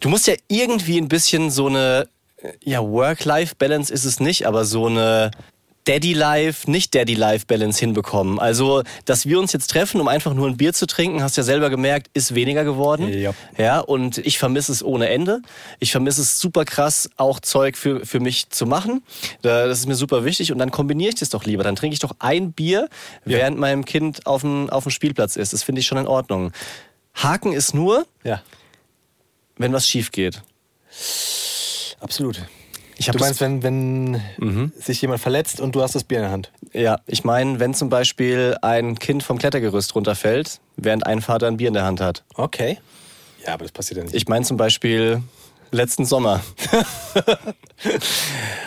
[0.00, 2.08] du musst ja irgendwie ein bisschen so eine,
[2.64, 5.30] ja, Work-Life-Balance ist es nicht, aber so eine
[5.84, 8.38] Daddy-Life, nicht Daddy-Life-Balance hinbekommen.
[8.38, 11.42] Also, dass wir uns jetzt treffen, um einfach nur ein Bier zu trinken, hast ja
[11.42, 13.08] selber gemerkt, ist weniger geworden.
[13.12, 13.34] Ja.
[13.58, 15.42] Ja, und ich vermisse es ohne Ende.
[15.80, 19.02] Ich vermisse es super krass, auch Zeug für, für mich zu machen.
[19.42, 20.52] Da- Das ist mir super wichtig.
[20.52, 21.64] Und dann kombiniere ich das doch lieber.
[21.64, 22.88] Dann trinke ich doch ein Bier,
[23.24, 25.52] während meinem Kind auf dem, auf dem Spielplatz ist.
[25.52, 26.52] Das finde ich schon in Ordnung.
[27.14, 28.40] Haken ist nur, Ja,
[29.58, 30.42] wenn was schief geht.
[32.00, 32.40] absolut.
[32.98, 33.18] Du Mhm.
[33.20, 34.22] meinst, wenn, wenn
[34.78, 36.52] sich jemand verletzt und du hast das Bier in der Hand?
[36.72, 41.56] Ja, ich meine, wenn zum Beispiel ein Kind vom Klettergerüst runterfällt, während ein Vater ein
[41.56, 42.22] Bier in der Hand hat.
[42.34, 42.78] Okay.
[43.46, 44.14] Ja, aber das passiert ja nicht.
[44.14, 45.20] Ich meine zum Beispiel
[45.72, 46.42] letzten Sommer.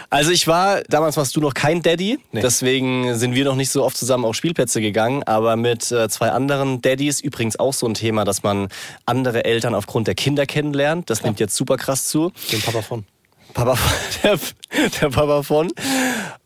[0.09, 2.41] also ich war, damals warst du noch kein Daddy, Nee.
[2.41, 6.31] deswegen sind wir noch nicht so oft zusammen auf Spielplätze gegangen, aber mit äh, zwei
[6.31, 8.67] anderen Daddys, übrigens auch so ein Thema, dass man
[9.05, 11.09] andere Eltern aufgrund der Kinder kennenlernt.
[11.09, 12.31] Das nimmt jetzt super krass zu.
[12.51, 13.05] Den Papa von.
[13.55, 13.77] Papa,
[14.23, 14.37] der,
[15.01, 15.71] der Papa von.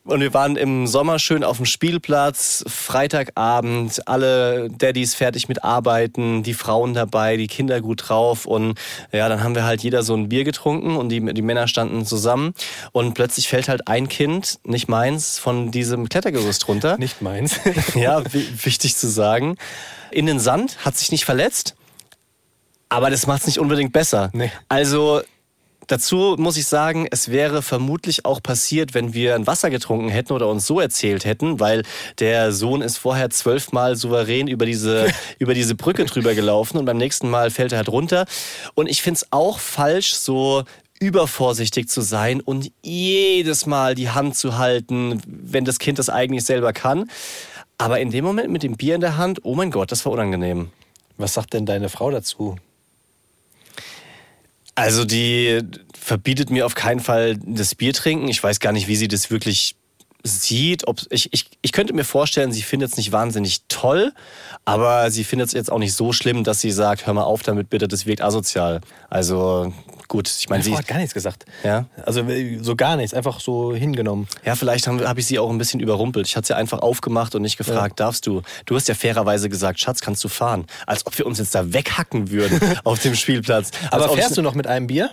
[0.05, 6.41] Und wir waren im Sommer schön auf dem Spielplatz, Freitagabend, alle Daddys fertig mit Arbeiten,
[6.43, 8.45] die Frauen dabei, die Kinder gut drauf.
[8.45, 8.79] Und
[9.11, 12.05] ja, dann haben wir halt jeder so ein Bier getrunken und die, die Männer standen
[12.05, 12.53] zusammen.
[12.91, 16.97] Und plötzlich fällt halt ein Kind, nicht meins, von diesem Klettergerüst runter.
[16.97, 17.59] Nicht meins.
[17.95, 19.57] Ja, wi- wichtig zu sagen.
[20.11, 21.75] In den Sand, hat sich nicht verletzt,
[22.87, 24.29] aber das macht es nicht unbedingt besser.
[24.33, 24.51] Nee.
[24.69, 25.21] Also
[25.89, 30.31] dazu muss ich sagen, es wäre vermutlich auch passiert, wenn wir ein Wasser getrunken hätten
[30.31, 31.83] oder uns so erzählt hätten, weil
[32.19, 35.07] der Sohn ist vorher zwölfmal souverän über diese,
[35.39, 38.25] über diese Brücke drüber gelaufen und beim nächsten Mal fällt er halt runter.
[38.75, 40.63] Und ich finde es auch falsch, so
[40.99, 46.43] übervorsichtig zu sein und jedes Mal die Hand zu halten, wenn das Kind das eigentlich
[46.43, 47.09] selber kann.
[47.77, 50.11] Aber in dem Moment mit dem Bier in der Hand, oh mein Gott, das war
[50.11, 50.71] unangenehm.
[51.17, 52.57] Was sagt denn deine Frau dazu?
[54.75, 55.61] Also die
[55.93, 58.27] verbietet mir auf keinen Fall das Bier trinken.
[58.27, 59.75] Ich weiß gar nicht, wie sie das wirklich
[60.23, 60.87] sieht.
[60.87, 64.13] Ob, ich, ich, ich könnte mir vorstellen, sie findet es nicht wahnsinnig toll,
[64.65, 67.41] aber sie findet es jetzt auch nicht so schlimm, dass sie sagt, hör mal auf
[67.43, 68.81] damit bitte, das wirkt asozial.
[69.09, 69.73] Also
[70.07, 70.75] gut, ich meine, sie...
[70.75, 71.45] Hat gar nichts gesagt.
[71.63, 71.85] Ja?
[72.05, 74.27] Also äh, so gar nichts, einfach so hingenommen.
[74.43, 76.27] Ja, vielleicht habe hab ich sie auch ein bisschen überrumpelt.
[76.27, 78.41] Ich hatte sie einfach aufgemacht und nicht gefragt, darfst du?
[78.65, 80.65] Du hast ja fairerweise gesagt, Schatz, kannst du fahren?
[80.85, 83.71] Als ob wir uns jetzt da weghacken würden auf dem Spielplatz.
[83.91, 85.11] Aber fährst ich- du noch mit einem Bier?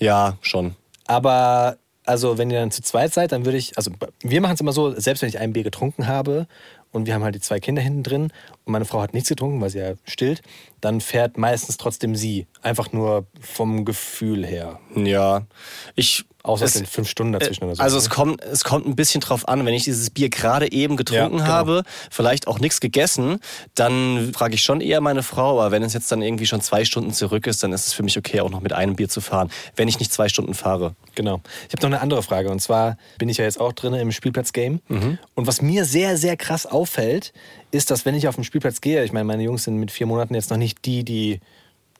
[0.00, 0.74] Ja, schon.
[1.06, 3.90] Aber also wenn ihr dann zu zweit seid, dann würde ich, also
[4.22, 6.46] wir machen es immer so, selbst wenn ich ein Bier getrunken habe
[6.90, 8.22] und wir haben halt die zwei Kinder hinten drin
[8.64, 10.42] und meine Frau hat nichts getrunken, weil sie ja stillt,
[10.80, 12.46] dann fährt meistens trotzdem sie.
[12.60, 14.78] Einfach nur vom Gefühl her.
[14.94, 15.46] Ja.
[15.94, 16.24] Ich.
[16.44, 17.82] Außer es sind fünf Stunden dazwischen oder so.
[17.82, 18.02] Also ne?
[18.02, 21.38] es kommt, es kommt ein bisschen drauf an, wenn ich dieses Bier gerade eben getrunken
[21.38, 21.44] Ja, genau.
[21.44, 23.38] habe, vielleicht auch nichts gegessen,
[23.76, 26.84] dann frage ich schon eher meine Frau, aber wenn es jetzt dann irgendwie schon zwei
[26.84, 29.20] Stunden zurück ist, dann ist es für mich okay, auch noch mit einem Bier zu
[29.20, 30.96] fahren, wenn ich nicht zwei Stunden fahre.
[31.14, 31.40] Genau.
[31.68, 32.50] Ich habe noch eine andere Frage.
[32.50, 34.80] Und zwar bin ich ja jetzt auch drin im Spielplatz-Game.
[34.88, 35.18] Mhm.
[35.34, 37.32] Und was mir sehr, sehr krass auffällt,
[37.70, 40.06] ist, dass wenn ich auf den Spielplatz gehe, ich meine, meine Jungs sind mit vier
[40.06, 41.40] Monaten jetzt noch nicht die, die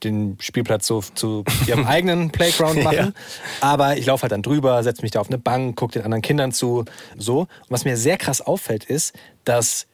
[0.05, 2.97] den Spielplatz so zu ihrem eigenen Playground machen.
[2.97, 3.13] Ja.
[3.61, 6.23] Aber ich laufe halt dann drüber, setze mich da auf eine Bank, gucke den anderen
[6.23, 6.85] Kindern zu.
[7.17, 7.41] So.
[7.41, 9.87] Und was mir sehr krass auffällt, ist, dass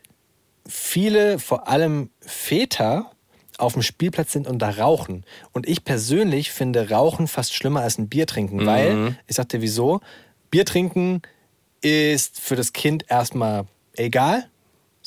[0.66, 3.10] viele, vor allem Väter,
[3.58, 5.24] auf dem Spielplatz sind und da rauchen.
[5.52, 9.60] Und ich persönlich finde Rauchen fast schlimmer als ein Bier trinken, weil, ich sag dir
[9.60, 10.00] wieso,
[10.50, 11.22] Bier trinken
[11.80, 14.48] ist für das Kind erstmal egal.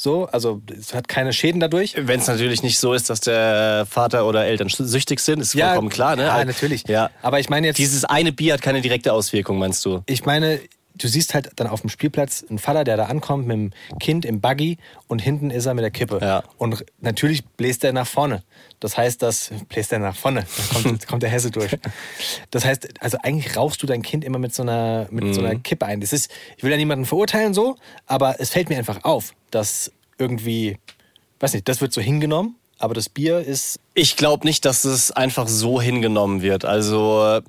[0.04, 1.94] So, also es hat keine Schäden dadurch.
[1.96, 5.90] Wenn es natürlich nicht so ist, dass der Vater oder Eltern süchtig sind, ist vollkommen
[5.90, 6.24] klar, ne?
[6.24, 6.88] Ja, natürlich.
[6.88, 7.12] Ja.
[7.22, 10.02] Aber ich meine jetzt, Dieses eine Bier hat keine direkte Auswirkung, meinst du?
[10.08, 10.60] ich meine,
[11.02, 14.26] du siehst halt dann auf dem Spielplatz einen Vater, der da ankommt mit dem Kind
[14.26, 16.20] im Buggy und hinten ist er mit der Kippe.
[16.22, 16.44] Ja.
[16.58, 18.44] Und natürlich bläst er nach vorne.
[18.80, 20.46] Das heißt, das bläst er nach vorne.
[20.46, 21.78] Da kommt, kommt der Hesse durch.
[22.52, 25.54] Das heißt, also eigentlich rauchst du dein Kind immer mit so einer, mit so einer
[25.54, 25.64] Mhm.
[25.64, 26.02] Kippe ein.
[26.02, 29.92] Das ist, ich will ja niemanden verurteilen so, aber es fällt mir einfach auf, dass
[30.18, 30.78] irgendwie,
[31.40, 35.12] weiß nicht, das wird so hingenommen, aber das Bier ist Ich glaube nicht, dass es
[35.12, 36.66] einfach so hingenommen wird.
[36.66, 37.42] Also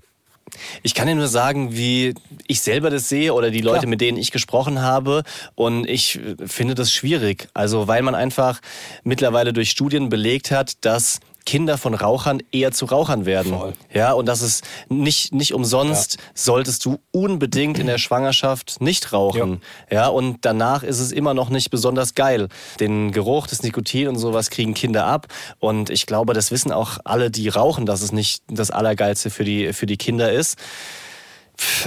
[0.82, 2.14] ich kann dir nur sagen, wie
[2.46, 3.90] ich selber das sehe oder die Leute, Klar.
[3.90, 5.22] mit denen ich gesprochen habe.
[5.54, 7.48] Und ich finde das schwierig.
[7.54, 8.60] Also weil man einfach
[9.02, 13.52] mittlerweile durch Studien belegt hat, dass Kinder von Rauchern eher zu Rauchern werden.
[13.52, 13.72] Voll.
[13.92, 19.60] Ja, und das ist nicht, nicht umsonst solltest du unbedingt in der Schwangerschaft nicht rauchen.
[19.90, 20.08] Ja.
[20.08, 22.48] und danach ist es immer noch nicht besonders geil.
[22.80, 25.26] Den Geruch, das Nikotin und sowas kriegen Kinder ab.
[25.58, 29.44] Und ich glaube, das wissen auch alle, die rauchen, dass es nicht das Allergeilste für
[29.44, 30.58] die, für die Kinder ist.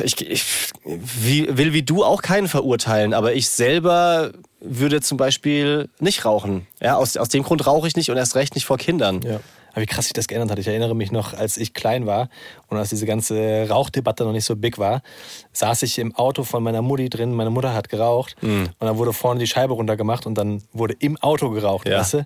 [0.03, 0.43] Ich, ich
[0.85, 6.67] wie, will wie du auch keinen verurteilen, aber ich selber würde zum Beispiel nicht rauchen.
[6.81, 9.21] Ja, aus, aus dem Grund rauche ich nicht und erst recht nicht vor Kindern.
[9.21, 9.39] Ja.
[9.71, 10.59] Aber wie krass sich das geändert hat.
[10.59, 12.29] Ich erinnere mich noch, als ich klein war
[12.67, 15.01] und als diese ganze Rauchdebatte noch nicht so big war,
[15.51, 17.33] saß ich im Auto von meiner Mutti drin.
[17.33, 18.69] Meine Mutter hat geraucht Mhm.
[18.79, 21.99] und dann wurde vorne die Scheibe runtergemacht und dann wurde im Auto geraucht, Ja.
[21.99, 22.25] weißt du?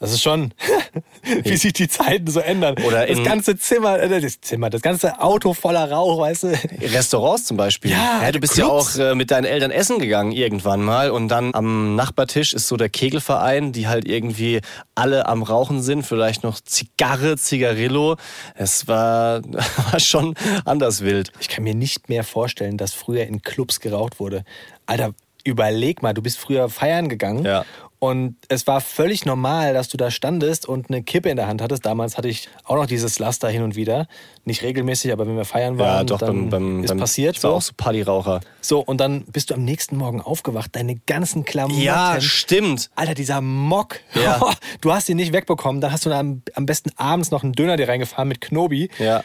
[0.00, 0.54] Das ist schon,
[1.44, 2.74] wie sich die Zeiten so ändern.
[2.86, 6.58] Oder das ganze Zimmer, äh, das Zimmer, das ganze Auto voller Rauch, weißt du?
[6.80, 7.90] Restaurants zum Beispiel.
[7.90, 8.96] Ja, du bist Clubs.
[8.96, 12.66] ja auch äh, mit deinen Eltern essen gegangen irgendwann mal und dann am Nachbartisch ist
[12.66, 14.62] so der Kegelverein, die halt irgendwie
[14.94, 18.16] alle am Rauchen sind, vielleicht noch Zigarre, Zigarillo.
[18.54, 19.42] Es war,
[19.92, 20.34] war schon
[20.64, 21.30] anders wild.
[21.40, 24.44] Ich kann mir nicht mehr vorstellen, dass früher in Clubs geraucht wurde.
[24.86, 25.12] Alter,
[25.44, 27.66] überleg mal, du bist früher feiern gegangen Ja.
[28.00, 31.62] Und es war völlig normal, dass du da standest und eine Kippe in der Hand
[31.62, 31.86] hattest.
[31.86, 34.08] Damals hatte ich auch noch dieses Laster hin und wieder.
[34.44, 37.36] Nicht regelmäßig, aber wenn wir feiern waren, Ja, doch, dann beim, beim, ist beim passiert.
[37.36, 37.56] Ich war So.
[37.58, 38.40] auch so Partyraucher.
[38.62, 41.80] so, und dann bist du am nächsten Morgen aufgewacht, deine ganzen Klamotten.
[41.80, 42.90] Ja, stimmt.
[42.96, 44.00] Alter, dieser Mock.
[44.14, 44.40] Ja.
[44.80, 45.80] Du hast ihn nicht wegbekommen.
[45.80, 48.88] Dann hast du am, am besten abends noch einen Döner dir reingefahren mit Knobi.
[48.98, 49.22] Ja.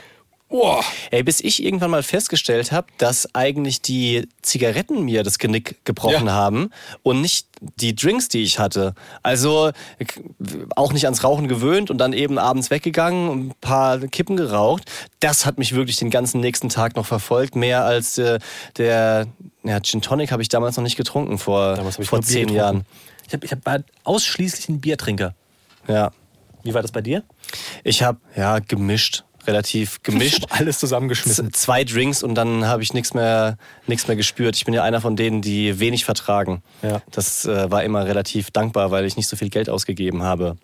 [0.48, 0.84] Boah.
[1.12, 6.28] Ey, bis ich irgendwann mal festgestellt habe, dass eigentlich die Zigaretten mir das Genick gebrochen
[6.28, 6.34] Ja.
[6.34, 6.70] haben
[7.04, 8.94] und nicht die Drinks, die ich hatte.
[9.24, 9.72] Also
[10.76, 14.90] auch nicht ans Rauchen gewöhnt und dann eben abends weggegangen und ein paar Kippen geraucht.
[15.20, 17.56] Das hat mich wirklich den ganzen nächsten Tag noch verfolgt.
[17.56, 18.40] Mehr als äh,
[18.78, 19.28] der
[19.64, 22.50] ja, Gin Tonic habe ich damals noch nicht getrunken vor, vor zehn.
[22.50, 22.86] Jahren.
[23.28, 25.34] Ich, hab, ich hab, war ausschließlich ein Biertrinker.
[25.88, 26.12] Ja.
[26.64, 27.24] Wie war das bei dir?
[27.84, 30.46] Ich habe ja gemischt, relativ gemischt.
[30.50, 31.48] Alles zusammengeschmissen.
[31.48, 34.56] Z- zwei Drinks und dann habe ich nichts mehr, nichts mehr gespürt.
[34.56, 36.62] Ich bin ja einer von denen, die wenig vertragen.
[36.82, 37.02] Ja.
[37.12, 40.58] Das äh, war immer relativ dankbar, weil ich nicht so viel Geld ausgegeben habe.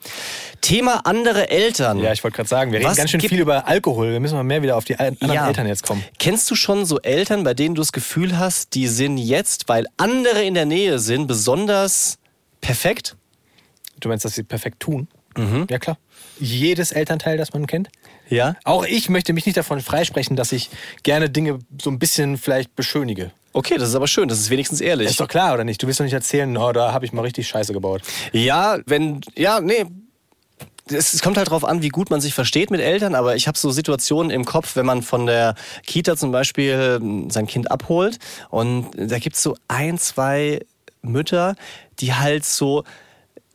[0.62, 2.00] Thema andere Eltern.
[2.00, 4.12] Ja, ich wollte gerade sagen, wir reden Was ganz schön viel über Alkohol.
[4.12, 5.48] Wir müssen mal mehr wieder auf die anderen Ja.
[5.48, 6.04] Eltern jetzt kommen.
[6.20, 9.86] Kennst du schon so Eltern, bei denen du das Gefühl hast, die sind jetzt, weil
[9.98, 12.17] andere in der Nähe sind, besonders
[12.62, 13.15] perfekt?
[14.00, 15.08] Du meinst, dass sie perfekt tun?
[15.70, 15.98] Ja, klar.
[16.39, 17.88] Jedes Elternteil, das man kennt.
[18.32, 18.56] Ja.
[18.63, 20.70] Auch ich möchte mich nicht davon freisprechen, dass ich
[21.04, 23.32] gerne Dinge so ein bisschen vielleicht beschönige.
[23.54, 25.10] Okay, das ist aber schön, das ist wenigstens ehrlich.
[25.10, 25.84] Ist doch klar, oder nicht?
[25.84, 28.02] Du willst doch nicht erzählen, oh, da habe ich mal richtig Scheiße gebaut.
[28.32, 29.86] Ja, wenn, ja, nee.
[30.89, 33.48] Es es kommt halt drauf an, wie gut man sich versteht mit Eltern, aber ich
[33.48, 37.70] habe so Situationen im Kopf, wenn man von der Kita zum Beispiel ähm, sein Kind
[37.70, 38.17] abholt
[38.50, 40.60] und da gibt's so ein, zwei
[41.02, 41.56] Mütter,
[42.00, 42.84] die halt so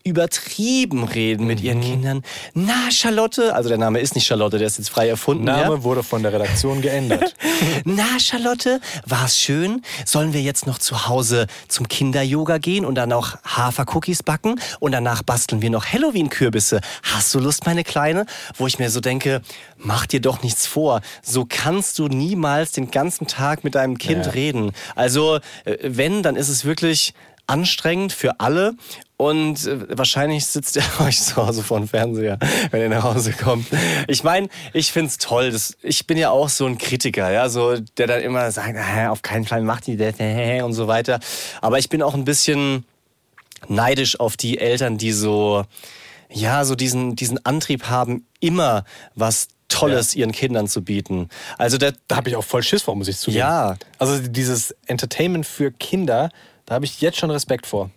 [0.07, 2.23] übertrieben reden mit ihren Kindern.
[2.55, 5.45] Na, Charlotte, also der Name ist nicht Charlotte, der ist jetzt frei erfunden.
[5.45, 5.83] Name ja?
[5.83, 7.35] wurde von der Redaktion geändert.
[7.85, 9.83] Na, Charlotte, war's schön?
[10.05, 14.93] Sollen wir jetzt noch zu Hause zum Kinder-Yoga gehen und dann noch Hafercookies backen und
[14.93, 16.81] danach basteln wir noch Halloween-Kürbisse?
[17.03, 18.27] Hast du Lust, meine Kleine?
[18.57, 19.43] Wo ich mir so denke,
[19.77, 21.01] mach dir doch nichts vor.
[21.23, 24.33] So kannst du niemals den ganzen Tag mit deinem Kind Ja.
[24.33, 24.71] reden.
[24.95, 27.13] Also, äh, wenn, dann ist es wirklich
[27.47, 28.75] anstrengend für alle.
[29.17, 32.39] Und äh, wahrscheinlich sitzt er euch zu Hause vor dem Fernseher,
[32.71, 33.67] wenn ihr nach Hause kommt.
[34.09, 35.51] Ich meine, ich find's toll.
[35.51, 39.11] Das, ich bin ja auch so ein Kritiker, ja, so der dann immer sagt, "Ah,
[39.11, 40.15] auf keinen Fall macht die das
[40.63, 41.21] und so weiter.
[41.63, 42.85] Aber ich bin auch ein bisschen
[43.69, 45.65] neidisch auf die Eltern, die so,
[46.31, 51.29] ja, so diesen, diesen Antrieb haben, immer was Tolles ihren Kindern zu bieten.
[51.59, 53.41] Also der, Da habe ich auch voll Schiss vor, muss ich zugeben.
[53.41, 53.77] Ja.
[53.99, 56.31] Also dieses Entertainment für Kinder,
[56.67, 57.91] da habe ich jetzt schon Respekt vor.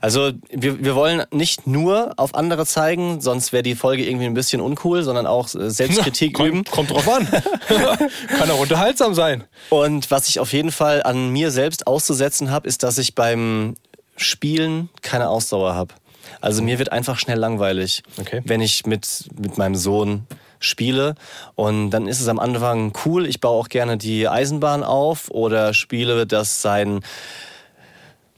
[0.00, 4.34] Also wir, wir wollen nicht nur auf andere zeigen, sonst wäre die Folge irgendwie ein
[4.34, 6.64] bisschen uncool, sondern auch äh, Selbstkritik üben.
[6.64, 7.26] Kommt, kommt drauf an.
[8.38, 9.44] Kann auch unterhaltsam sein.
[9.70, 13.76] Und was ich auf jeden Fall an mir selbst auszusetzen habe, ist, dass ich beim
[14.16, 15.94] Spielen keine Ausdauer habe.
[16.42, 18.42] Also mir wird einfach schnell langweilig, Okay.
[18.44, 20.26] wenn ich mit, mit meinem Sohn
[20.58, 21.14] spiele.
[21.54, 23.26] Und dann ist es am Anfang cool.
[23.26, 27.00] Ich baue auch gerne die Eisenbahn auf oder spiele, dass sein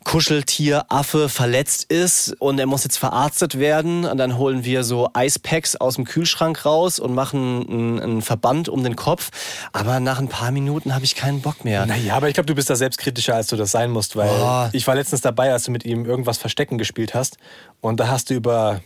[0.05, 4.05] Kuscheltier Affe verletzt ist und er muss jetzt verarztet werden.
[4.05, 8.69] Und dann holen wir so Eispacks aus dem Kühlschrank raus und machen einen, einen Verband
[8.69, 9.31] um den Kopf.
[9.73, 11.87] Aber nach ein paar Minuten habe ich keinen Bock mehr.
[11.87, 14.69] Naja, aber ich glaube, du bist da selbstkritischer, als du das sein musst, weil Oh.
[14.73, 17.37] ich war letztens dabei, als du mit ihm irgendwas Verstecken gespielt hast
[17.81, 18.81] und da hast du über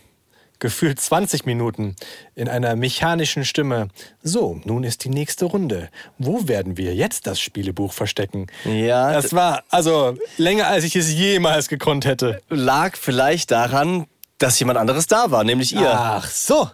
[0.59, 1.95] gefühlt 20 Minuten
[2.35, 3.87] in einer mechanischen Stimme,
[4.21, 5.89] so, nun ist die nächste Runde.
[6.17, 8.47] Wo werden wir jetzt das Spielebuch verstecken?
[8.65, 12.41] Ja, Das war also länger, als ich es jemals gekonnt hätte.
[12.49, 14.05] lag vielleicht daran,
[14.37, 15.91] dass jemand anderes da war, nämlich ihr.
[15.93, 16.69] Ach so.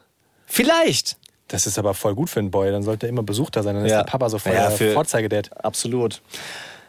[0.45, 1.17] Vielleicht.
[1.47, 2.71] Das ist aber voll gut für einen Boy.
[2.71, 3.75] Dann sollte er immer Besuch da sein.
[3.75, 3.99] Dann Ja.
[3.99, 5.49] ist der Papa so voll Ja, der Vorzeigedad.
[5.63, 6.21] Absolut.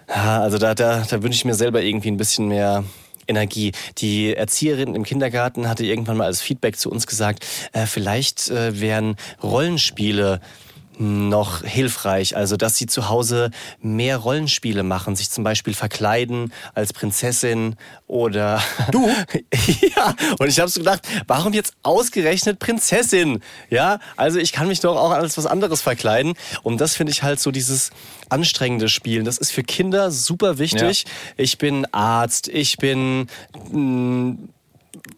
[0.07, 2.85] Also da, da, da wünsche ich mir selber irgendwie ein bisschen mehr
[3.27, 3.73] Energie.
[3.99, 8.81] Die Erzieherin im Kindergarten hatte irgendwann mal als Feedback zu uns gesagt, äh, vielleicht äh,
[8.81, 10.41] wären Rollenspiele
[10.99, 12.37] noch hilfreich.
[12.37, 18.63] Also, dass sie zu Hause mehr Rollenspiele machen, sich zum Beispiel verkleiden als Prinzessin oder.
[18.93, 19.09] Du?
[19.97, 23.43] ja, und ich habe so gedacht, warum jetzt ausgerechnet Prinzessin?
[23.69, 26.35] Ja, also ich kann mich doch auch als was anderes verkleiden.
[26.63, 27.91] Und das finde ich halt so dieses
[28.29, 29.25] anstrengende Spielen.
[29.25, 31.05] Das ist für Kinder super wichtig.
[31.37, 33.29] Ich bin Arzt, ich bin.
[33.71, 34.37] Mh,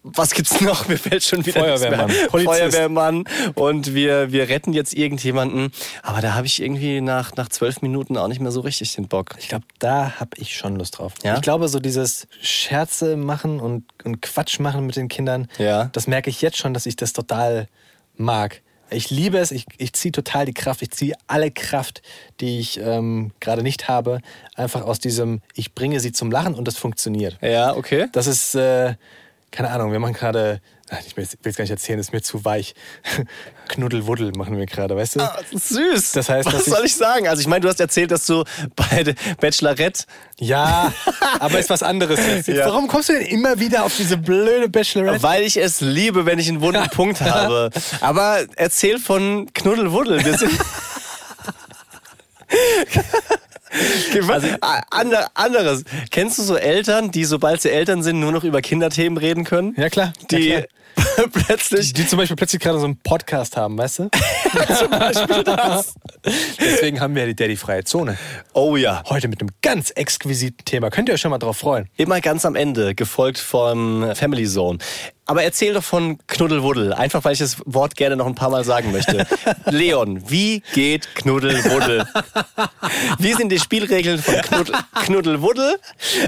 [0.03, 0.89] was gibt's noch?
[0.89, 2.11] Mir fällt schon wieder Feuerwehrmann.
[2.11, 3.25] Feuerwehrmann
[3.55, 5.71] und wir, wir retten jetzt irgendjemanden.
[6.03, 9.09] Aber da habe ich irgendwie nach, nach zwölf Minuten auch nicht mehr so richtig den
[9.09, 9.35] Bock.
[9.39, 11.15] Ich glaube, da habe ich schon Lust drauf.
[11.23, 11.35] Ja?
[11.37, 15.87] Ich glaube, so dieses Scherze machen und, und Quatsch machen mit den Kindern, Ja.
[15.93, 17.69] das merke ich jetzt schon, dass ich das total
[18.17, 18.63] mag.
[18.91, 22.01] Ich liebe es, ich, ich ziehe total die Kraft, ich ziehe alle Kraft,
[22.41, 24.21] die ich ähm, gerade nicht habe,
[24.55, 27.37] einfach aus diesem, ich bringe sie zum Lachen und das funktioniert.
[27.43, 28.07] Ja, okay.
[28.13, 28.95] Das ist, äh,
[29.51, 30.61] keine Ahnung, wir machen gerade,
[31.07, 32.75] ich will es gar nicht erzählen, ist mir zu weich.
[33.69, 35.21] Knuddelwuddel machen wir gerade, weißt du?
[35.21, 36.13] Ah, süß.
[36.13, 37.29] Das heißt, was ich- soll ich sagen?
[37.29, 38.45] Also ich meine, du hast erzählt, dass du
[38.77, 40.05] bei Bachelorette
[40.39, 40.93] Ja,
[41.41, 42.49] aber ist was anderes jetzt.
[42.49, 42.67] Ja.
[42.67, 45.23] Warum kommst du denn immer wieder auf diese blöde Bachelorette?
[45.23, 47.71] Weil ich es liebe, wenn ich einen wunden Punkt habe.
[48.01, 50.23] Aber erzähl von Knuddelwuddel.
[54.29, 54.49] Also,
[54.91, 55.85] ander, anderes.
[56.11, 59.75] Kennst du so Eltern, die, sobald sie Eltern sind, nur noch über Kinderthemen reden können?
[59.77, 60.13] Ja, klar.
[60.31, 60.63] Die ja,
[61.33, 61.93] plötzlich.
[61.93, 64.09] Die zum Beispiel plötzlich gerade so einen Podcast haben, weißt du?
[64.79, 65.95] zum Beispiel das.
[66.61, 68.17] Deswegen haben wir ja die Daddy-freie Zone.
[68.53, 69.03] Oh ja.
[69.09, 70.91] Heute mit einem ganz exquisiten Thema.
[70.91, 71.89] Könnt ihr euch schon mal drauf freuen?
[71.97, 74.79] Immer ganz am Ende, gefolgt vom Family Zone.
[75.29, 78.65] Aber erzähl doch von Knuddelwuddel, einfach weil ich das Wort gerne noch ein paar Mal
[78.65, 79.27] sagen möchte.
[79.67, 82.07] Leon, wie geht Knuddelwuddel?
[83.19, 85.79] Wie sind die Spielregeln von Knuddel, Knuddelwuddel?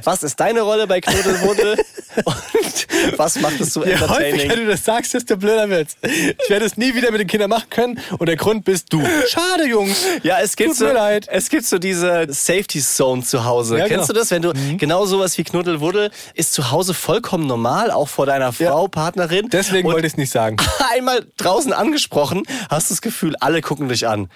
[0.05, 1.79] Was ist deine Rolle bei Knuddelwuddel?
[2.25, 4.51] Und was macht es so entertaining?
[4.65, 5.97] Du das sagst, desto blöder wird's.
[6.03, 9.03] Ich werde es nie wieder mit den Kindern machen können und der Grund bist du.
[9.29, 10.05] Schade, Jungs.
[10.23, 11.27] Ja, es gibt, Tut so, mir leid.
[11.31, 13.79] es gibt so diese Safety Zone zu Hause.
[13.79, 14.13] Ja, Kennst genau.
[14.13, 14.31] du das?
[14.31, 18.89] Wenn du genau sowas wie Knuddelwuddel ist zu Hause vollkommen normal, auch vor deiner Frau,
[18.89, 19.49] Partnerin.
[19.51, 20.57] Deswegen Und wollte ich es nicht sagen.
[20.93, 24.29] einmal draußen angesprochen, hast du das Gefühl, alle gucken dich an.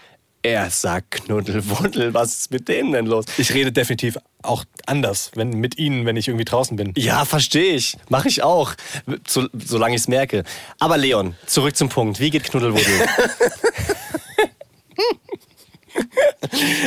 [0.44, 3.24] Er sagt Knuddelwuddel, was ist mit denen denn los?
[3.38, 6.92] Ich rede definitiv auch anders wenn, mit ihnen, wenn ich irgendwie draußen bin.
[6.98, 7.96] Ja, verstehe ich.
[8.10, 8.74] Mache ich auch,
[9.26, 10.44] so, solange ich es merke.
[10.78, 12.20] Aber Leon, zurück zum Punkt.
[12.20, 12.84] Wie geht Knuddelwuddel?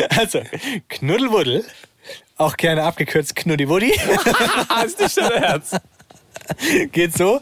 [0.10, 0.42] Also,
[0.90, 1.64] Knuddelwuddel,
[2.36, 3.94] auch gerne abgekürzt Knuddiwuddi,
[4.86, 5.78] ist nicht dein Ernst.
[6.92, 7.42] geht so,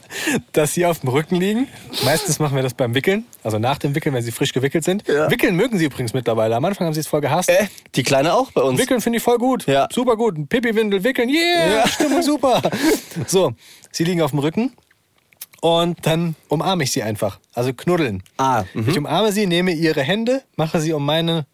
[0.51, 1.67] dass sie auf dem Rücken liegen.
[2.03, 5.07] Meistens machen wir das beim Wickeln, also nach dem Wickeln, wenn sie frisch gewickelt sind.
[5.07, 5.29] Ja.
[5.29, 6.55] Wickeln mögen sie übrigens mittlerweile.
[6.55, 7.49] Am Anfang haben sie es voll gehasst.
[7.49, 8.79] Äh, die Kleine auch bei uns.
[8.79, 9.65] Wickeln finde ich voll gut.
[9.67, 9.87] Ja.
[9.91, 10.35] Super gut.
[10.49, 11.29] Pipi-Windel wickeln.
[11.29, 12.61] Yeah, Stimmung super.
[13.27, 13.53] So,
[13.91, 14.73] sie liegen auf dem Rücken
[15.61, 17.39] und dann umarme ich sie einfach.
[17.53, 18.23] Also knuddeln.
[18.37, 18.89] Ah, mhm.
[18.89, 21.45] Ich umarme sie, nehme ihre Hände, mache sie um meine,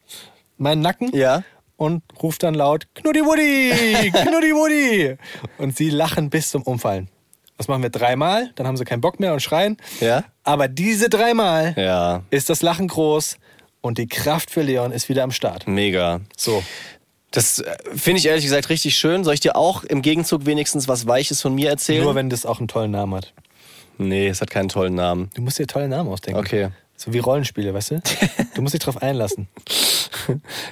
[0.57, 1.43] meinen Nacken Ja.
[1.77, 5.17] und rufe dann laut Knuddi-Wuddi, Knuddi-Wuddi.
[5.57, 7.07] Und sie lachen bis zum Umfallen.
[7.61, 9.77] Das machen wir dreimal, dann haben sie keinen Bock mehr und schreien.
[9.99, 10.23] Ja.
[10.43, 13.37] Aber diese dreimal Ja, ist das Lachen groß
[13.81, 15.67] und die Kraft für Leon ist wieder am Start.
[15.67, 16.21] mega.
[16.35, 16.63] So.
[17.29, 19.23] Das äh, finde ich ehrlich gesagt richtig schön.
[19.23, 22.03] Soll ich dir auch im Gegenzug wenigstens was Weiches von mir erzählen?
[22.03, 23.31] Nur wenn das auch einen tollen Namen hat.
[23.99, 25.29] nee, es hat keinen tollen Namen.
[25.35, 26.39] Du musst dir tolle Namen ausdenken.
[26.39, 26.69] Okay.
[27.03, 28.01] So wie Rollenspiele, weißt du?
[28.53, 29.47] Du musst dich drauf einlassen.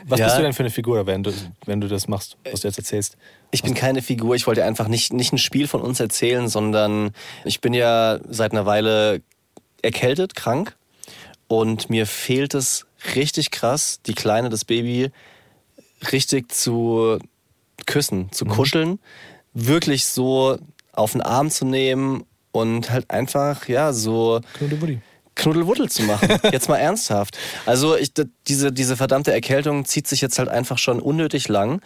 [0.05, 0.25] Was Ja.
[0.27, 1.33] bist du denn für eine Figur, wenn du,
[1.65, 3.17] wenn du das machst, was du jetzt erzählst?
[3.49, 7.11] Ich bin keine Figur, ich wollte einfach nicht, nicht ein Spiel von uns erzählen, sondern
[7.45, 9.21] ich bin ja seit einer Weile
[9.81, 10.75] erkältet, krank
[11.47, 15.09] und mir fehlt es richtig krass, die Kleine, das Baby,
[16.11, 17.17] richtig zu
[17.87, 18.99] küssen, zu kuscheln,
[19.55, 20.59] wirklich so
[20.91, 24.99] auf den Arm zu nehmen und halt einfach, ja, so Knuddelwuddi.
[25.39, 26.29] Knuddelwuddel zu machen.
[26.51, 27.37] Jetzt mal ernsthaft.
[27.65, 28.11] Also ich,
[28.47, 31.81] diese, diese verdammte Erkältung zieht sich jetzt halt einfach schon unnötig lang.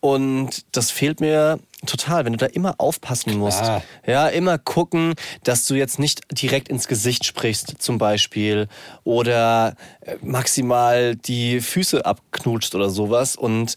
[0.00, 3.60] Und das fehlt mir total, wenn du da immer aufpassen musst.
[3.60, 3.82] Klar.
[4.06, 8.66] Ja, immer gucken, dass du jetzt nicht direkt ins Gesicht sprichst, zum Beispiel.
[9.04, 13.36] Oder äh, maximal die Füße abknutscht oder sowas.
[13.36, 13.74] Und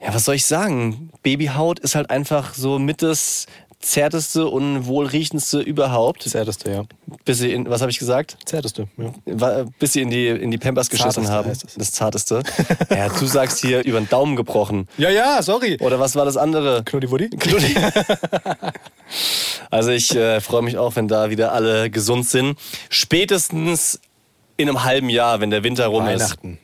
[0.00, 1.10] ja, was soll ich sagen?
[1.22, 3.46] Babyhaut ist halt einfach so mit das
[3.80, 6.22] zärteste und wohlriechendste überhaupt.
[6.22, 6.84] Zärteste, ja.
[7.24, 8.36] Bis sie in, was habe ich gesagt?
[8.44, 9.64] Zärteste, ja.
[9.78, 11.50] Bis sie in die, in die Pampers geschissen Zarteste haben.
[11.50, 11.74] es.
[11.76, 12.42] Das zarteste.
[12.90, 14.88] ja, du sagst hier über den Daumen gebrochen.
[14.98, 15.78] Ja, ja, sorry.
[15.80, 16.84] Oder was war das andere?
[16.84, 17.30] Knuddiwuddi?
[17.30, 17.74] Knuddi.
[19.70, 22.58] also ich äh, freue mich auch, wenn da wieder alle gesund sind.
[22.88, 24.00] Spätestens
[24.56, 26.20] in einem halben Jahr, wenn der Winter rum ist.
[26.20, 26.58] Weihnachten.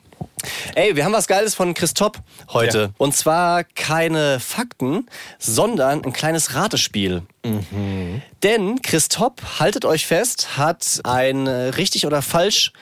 [0.75, 2.13] Ey, wir haben was Geiles von Christoph
[2.53, 2.79] heute.
[2.79, 2.89] Ja.
[2.99, 5.07] Und zwar keine Fakten,
[5.39, 7.23] sondern ein kleines Ratespiel.
[8.43, 12.73] Denn Christoph, haltet euch fest, hat ein äh, richtig oder falsch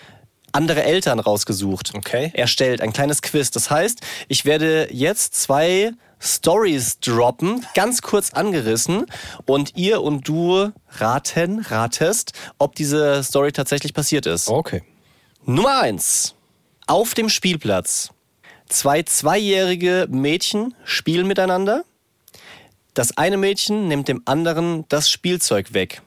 [0.53, 1.93] andere Eltern rausgesucht.
[1.95, 2.30] Okay.
[2.34, 3.51] Erstellt, ein kleines Quiz.
[3.51, 9.07] Das heißt, ich werde jetzt zwei Stories droppen, ganz kurz angerissen
[9.47, 14.49] und ihr und du raten, ratest, ob diese Story tatsächlich passiert ist.
[14.49, 14.82] Okay.
[15.45, 16.34] Nummer eins.
[16.91, 18.11] Auf dem Spielplatz.
[18.68, 21.84] Zwei zweijährige Mädchen spielen miteinander.
[22.95, 26.03] Das eine Mädchen nimmt dem anderen das Spielzeug weg.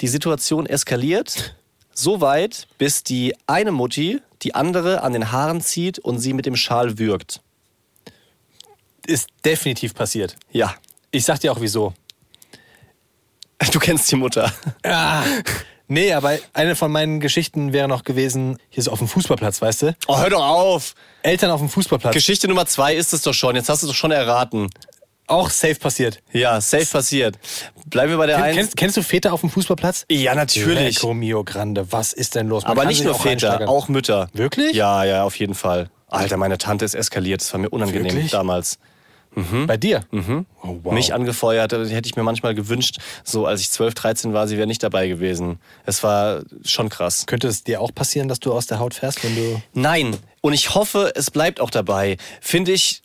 [0.00, 1.56] Die Situation eskaliert
[1.92, 6.46] so weit, bis die eine Mutti die andere an den Haaren zieht und sie mit
[6.46, 7.40] dem Schal würgt.
[9.04, 10.36] Ist definitiv passiert.
[10.52, 10.76] Ja,
[11.10, 11.92] Ich sag dir auch wieso.
[13.72, 14.52] du kennst die Mutter.
[14.84, 15.24] Ah.
[15.88, 19.82] Nee, aber eine von meinen Geschichten wäre noch gewesen, hier so auf dem Fußballplatz, weißt
[19.82, 19.96] du?
[20.06, 20.94] Oh, hör doch auf.
[21.22, 22.12] Eltern auf dem Fußballplatz.
[22.14, 23.56] Geschichte Nummer zwei ist es doch schon.
[23.56, 24.68] Jetzt hast du es doch schon erraten.
[25.26, 26.20] auch safe passiert.
[26.32, 27.38] Ja, safe passiert.
[27.86, 28.56] Bleiben wir bei der Kenn, Eins.
[28.56, 30.04] kennst, kennst du Väter auf dem Fußballplatz?
[30.10, 30.96] Ja, natürlich.
[30.96, 32.62] Lecco mio grande, was ist denn los?
[32.64, 34.28] Man Aber nicht nur auch Väter, auch Mütter.
[34.34, 34.74] Wirklich?
[34.74, 35.90] Ja, ja, auf jeden Fall.
[36.06, 37.40] Alter, meine Tante ist eskaliert.
[37.42, 38.30] Das war mir unangenehm Wirklich?
[38.30, 38.78] damals.
[39.66, 40.04] Bei dir?
[40.10, 40.46] Mhm.
[40.62, 40.92] Oh, wow.
[40.92, 44.56] Mich angefeuert, äh, hätte ich mir manchmal gewünscht, so als ich 12, 13 war, sie
[44.56, 45.58] wäre nicht dabei gewesen.
[45.86, 47.26] Es war schon krass.
[47.26, 49.62] Könnte es dir auch passieren, dass du aus der Haut fährst, wenn du.
[49.74, 52.16] Nein, und ich hoffe, es bleibt auch dabei.
[52.40, 53.02] Finde ich,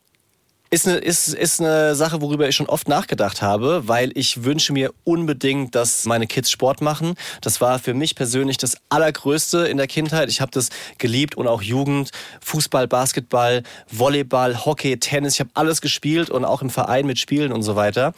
[0.74, 4.74] ist eine, ist, ist eine Sache, worüber ich schon oft nachgedacht habe, weil ich wünsche
[4.74, 7.14] mir unbedingt, dass meine Kids Sport machen.
[7.42, 10.30] Das war für mich persönlich das Allergrößte in der Kindheit.
[10.30, 12.10] Ich habe das geliebt und auch Jugend.
[12.42, 13.62] Fußball, Basketball,
[13.92, 15.36] Volleyball, Hockey, Tennis.
[15.36, 18.16] Ich habe alles gespielt und auch im Verein mit Spielen und so weiter.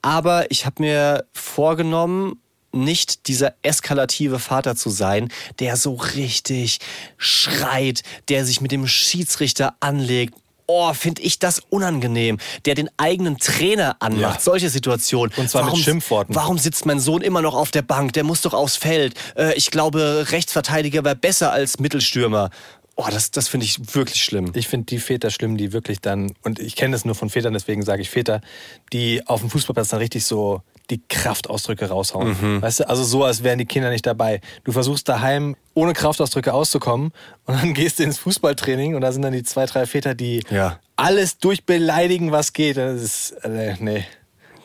[0.00, 2.40] Aber ich habe mir vorgenommen,
[2.70, 6.78] nicht dieser eskalative Vater zu sein, der so richtig
[7.16, 10.34] schreit, der sich mit dem Schiedsrichter anlegt.
[10.70, 12.36] Oh, finde ich das unangenehm.
[12.66, 14.36] Der den eigenen Trainer anmacht.
[14.36, 14.40] Ja.
[14.40, 15.32] Solche Situationen.
[15.36, 16.34] Und zwar mit Schimpfworten.
[16.34, 18.12] Warum sitzt mein Sohn immer noch auf der Bank?
[18.12, 19.14] Der muss doch aufs Feld.
[19.34, 22.50] Äh, ich glaube, Rechtsverteidiger wäre besser als Mittelstürmer.
[22.96, 24.52] Oh, das, das finde ich wirklich schlimm.
[24.54, 27.54] Ich finde die Väter schlimm, die wirklich dann, und ich kenne das nur von Vätern,
[27.54, 28.42] deswegen sage ich Väter,
[28.92, 32.36] die auf dem Fußballplatz dann richtig so die Kraftausdrücke raushauen.
[32.40, 32.62] Mhm.
[32.62, 34.40] Weißt du, also so, als wären die Kinder nicht dabei.
[34.64, 37.12] Du versuchst daheim ohne Kraftausdrücke auszukommen
[37.44, 40.42] und dann gehst du ins Fußballtraining und da sind dann die zwei, drei Väter, die
[40.50, 40.78] Ja.
[40.96, 42.76] alles durchbeleidigen, was geht.
[42.78, 44.04] Das ist, äh, nee,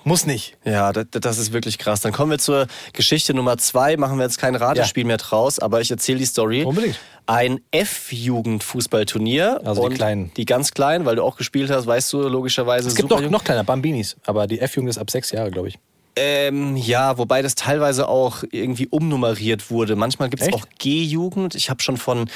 [0.06, 0.58] muss nicht.
[0.66, 2.02] Ja, das, das ist wirklich krass.
[2.02, 3.96] Dann kommen wir zur Geschichte Nummer zwei.
[3.98, 6.64] Machen wir jetzt kein Ratespiel mehr draus, aber ich erzähle die Story.
[6.64, 7.00] Unbedingt.
[7.26, 9.62] Ein F-Jugendfußballturnier.
[9.64, 10.32] Also die Kleinen.
[10.36, 12.88] Die ganz kleinen, weil du auch gespielt hast, weißt du logischerweise.
[12.90, 15.80] Es gibt noch, noch kleiner, Bambinis, aber die F-Jugend ist ab sechs Jahre, glaube ich.
[16.16, 19.96] Ähm, ja, wobei das teilweise auch irgendwie umnummeriert wurde.
[19.96, 21.56] Manchmal gibt es auch G-Jugend.
[21.56, 22.30] Ich habe schon von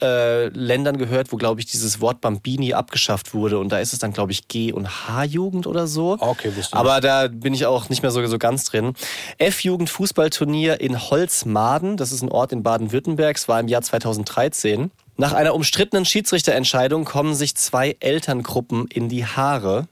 [0.00, 3.58] äh, Ländern gehört, wo, glaube ich, dieses Wort Bambini abgeschafft wurde.
[3.58, 6.16] Und da ist es dann, glaube ich, G- und H-Jugend oder so.
[6.20, 8.94] Okay, wusste Aber da bin ich auch nicht mehr so, so ganz drin.
[9.36, 11.96] F-Jugend-Fußballturnier in Holzmaden.
[11.98, 13.36] Das ist ein Ort in Baden-Württemberg.
[13.36, 14.90] Es war im Jahr 2013.
[15.20, 19.88] Nach einer umstrittenen Schiedsrichterentscheidung kommen sich zwei Elterngruppen in die Haare.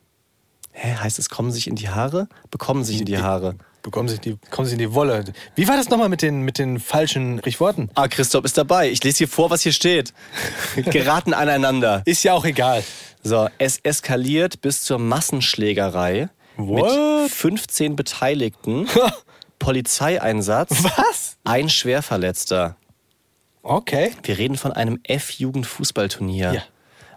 [0.79, 2.29] Hä, heißt es, kommen sich in die Haare?
[2.51, 3.55] Bekommen sich in die Haare.
[3.83, 5.25] Bekommen sich die, kommen sie in die Wolle.
[5.55, 7.89] Wie war das nochmal mit den, mit den falschen Sprichworten?
[7.95, 8.91] Ah, Christoph ist dabei.
[8.91, 10.13] Ich lese hier vor, was hier steht.
[10.77, 12.03] Geraten aneinander.
[12.05, 12.85] Ist ja auch egal.
[13.23, 17.23] So, es eskaliert bis zur Massenschlägerei What?
[17.23, 18.87] mit 15 Beteiligten,
[19.59, 21.39] Polizeieinsatz, Was?
[21.45, 22.77] ein Schwerverletzter.
[23.63, 24.13] Okay.
[24.25, 26.53] Wir reden von einem F-Jugend-Fußballturnier.
[26.53, 26.63] Ja.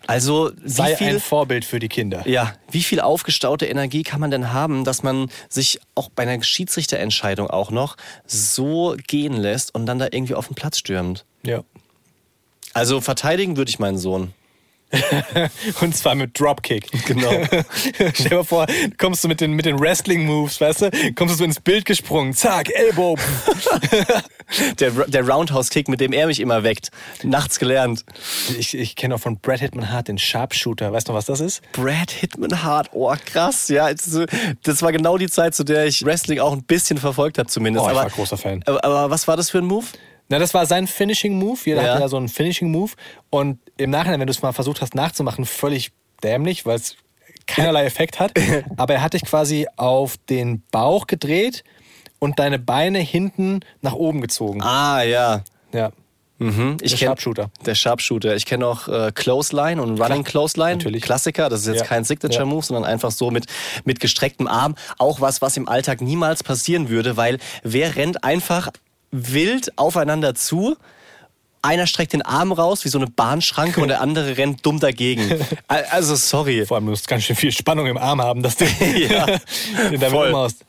[0.10, 2.28] Also, wie Sei viel, ein Vorbild für die Kinder.
[2.28, 6.41] ja, wie viel aufgestaute Energie kann man denn haben, dass man sich auch bei einer
[6.41, 7.95] Schiedsrichterentscheidung auch noch
[8.26, 11.26] so gehen lässt und dann da irgendwie auf den Platz stürmt?
[11.43, 11.64] Ja.
[12.74, 14.34] Also verteidigen würde ich meinen Sohn.
[15.82, 16.90] Und zwar mit Dropkick.
[17.06, 17.30] Genau.
[18.14, 18.66] Stell dir mal vor,
[18.98, 20.92] kommst du mit den, mit den Wrestling-Moves, weißt du?
[21.16, 22.34] Kommst du so ins Bild gesprungen.
[22.34, 23.18] Zack, Elbow.
[24.80, 26.90] Der, der Roundhouse-Kick, mit dem er mich immer weckt.
[27.22, 28.04] Nachts gelernt.
[28.58, 30.92] Ich, ich kenne auch von Brad Hitman Hart den Sharpshooter.
[30.92, 31.62] Weißt du, was das ist?
[31.72, 33.94] Brad Hitman Hart, oh krass, ja.
[33.94, 34.20] Das,
[34.64, 37.86] das war genau die Zeit, zu der ich Wrestling auch ein bisschen verfolgt habe zumindest.
[37.86, 38.64] Oh, ich aber, war großer Fan.
[38.66, 39.86] Aber, aber was war das für ein Move?
[40.30, 41.60] Na, das war sein Finishing Move.
[41.66, 41.90] Jeder Ja.
[41.94, 42.92] hatte ja so einen Finishing Move.
[43.30, 45.92] Und im Nachhinein, wenn du es mal versucht hast nachzumachen, völlig
[46.24, 46.96] dämlich, weil es
[47.48, 48.32] keinerlei Effekt hat.
[48.78, 51.64] Aber er hat dich quasi auf den Bauch gedreht
[52.20, 54.62] und deine Beine hinten nach oben gezogen.
[54.62, 55.44] Ah, ja.
[55.74, 55.92] Ja.
[56.38, 56.78] Mhm.
[56.82, 57.50] Ich Der kenn- Sharpshooter.
[57.66, 58.36] Der Sharpshooter.
[58.36, 60.76] Ich kenne auch äh, Clothesline und Running Klar, Clothesline.
[60.78, 61.02] natürlich.
[61.04, 61.50] Klassiker.
[61.50, 61.86] Das ist jetzt Ja.
[61.86, 62.46] kein Signature Ja.
[62.46, 63.46] Move, sondern einfach so mit,
[63.84, 64.76] mit gestrecktem Arm.
[65.00, 68.70] Auch was, was im Alltag niemals passieren würde, weil wer rennt einfach
[69.12, 70.76] wild aufeinander zu
[71.62, 75.30] einer streckt den Arm raus wie so eine Bahnschranke und der andere rennt dumm dagegen.
[75.68, 76.66] Al- Also sorry.
[76.66, 78.64] Vor allem, du musst ganz schön viel Spannung im Arm haben, dass du
[79.10, 79.26] Ja,
[79.91, 80.64] den damit umhaust.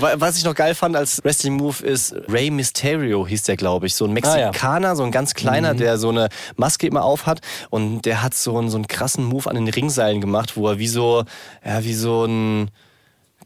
[0.00, 3.86] Wa- Was ich noch geil fand als Wrestling Move ist Rey Mysterio hieß der, glaube
[3.86, 3.94] ich.
[3.94, 7.40] So ein Mexikaner, so ein ganz kleiner, der so eine Maske immer auf hat.
[7.70, 10.80] Und der hat so einen, so einen krassen Move an den Ringseilen gemacht, wo er
[10.80, 11.22] wie so,
[11.64, 12.68] ja, wie so ein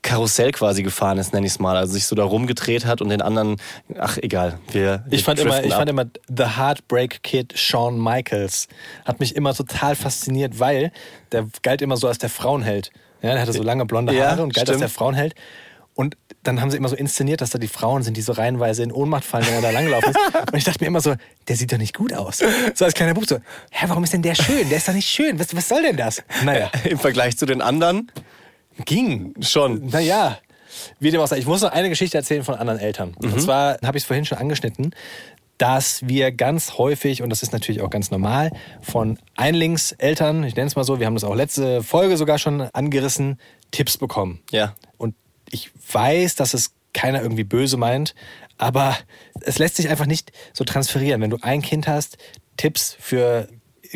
[0.07, 1.77] Karussell quasi gefahren ist, nenne ich es mal.
[1.77, 3.57] Also sich so da rumgedreht hat und den anderen,
[3.99, 4.59] ach egal.
[4.73, 5.79] Wir, wir Ich fand, immer, ich ab.
[5.81, 8.69] fand immer The Heartbreak Kid Shawn Michaels
[9.05, 10.93] hat mich immer total fasziniert, weil
[11.33, 12.91] der galt immer so als der Frauenheld.
[13.23, 14.83] Ja, der hatte so lange blonde Ja, Haare und galt als stimmt.
[14.83, 15.35] der Frauenheld.
[15.95, 18.83] Und dann haben sie immer so inszeniert, dass da die Frauen sind, die so reihenweise
[18.83, 20.19] in Ohnmacht fallen, wenn er da langgelaufen ist.
[20.53, 21.15] Und ich dachte mir immer so,
[21.49, 22.43] der sieht doch nicht gut aus.
[22.75, 23.37] So als kleiner Bub so,
[23.71, 24.69] hä, warum ist denn der schön?
[24.69, 25.39] Der ist doch nicht schön.
[25.41, 26.23] Was, was soll denn das?
[26.45, 28.13] Naja, Im Vergleich zu den anderen
[28.85, 29.35] ging.
[29.41, 29.87] schon.
[29.87, 30.39] Naja,
[31.01, 31.39] wie dem auch sei.
[31.39, 33.17] Ich muss noch eine Geschichte erzählen von anderen Eltern.
[33.21, 33.33] Mhm.
[33.33, 34.95] Und zwar habe ich es vorhin schon angeschnitten,
[35.59, 38.51] dass wir ganz häufig, und das ist natürlich auch ganz normal,
[38.83, 42.61] von Einlingseltern, ich nenne es mal so, wir haben das auch letzte Folge sogar schon
[42.61, 44.41] angerissen, Tipps bekommen.
[44.51, 44.75] Ja.
[44.99, 45.15] Und
[45.51, 48.15] ich weiß, dass es keiner irgendwie böse meint,
[48.59, 48.97] aber
[49.43, 51.21] es lässt sich einfach nicht so transferieren.
[51.21, 52.19] Wenn du ein Kind hast,
[52.57, 53.49] Tipps für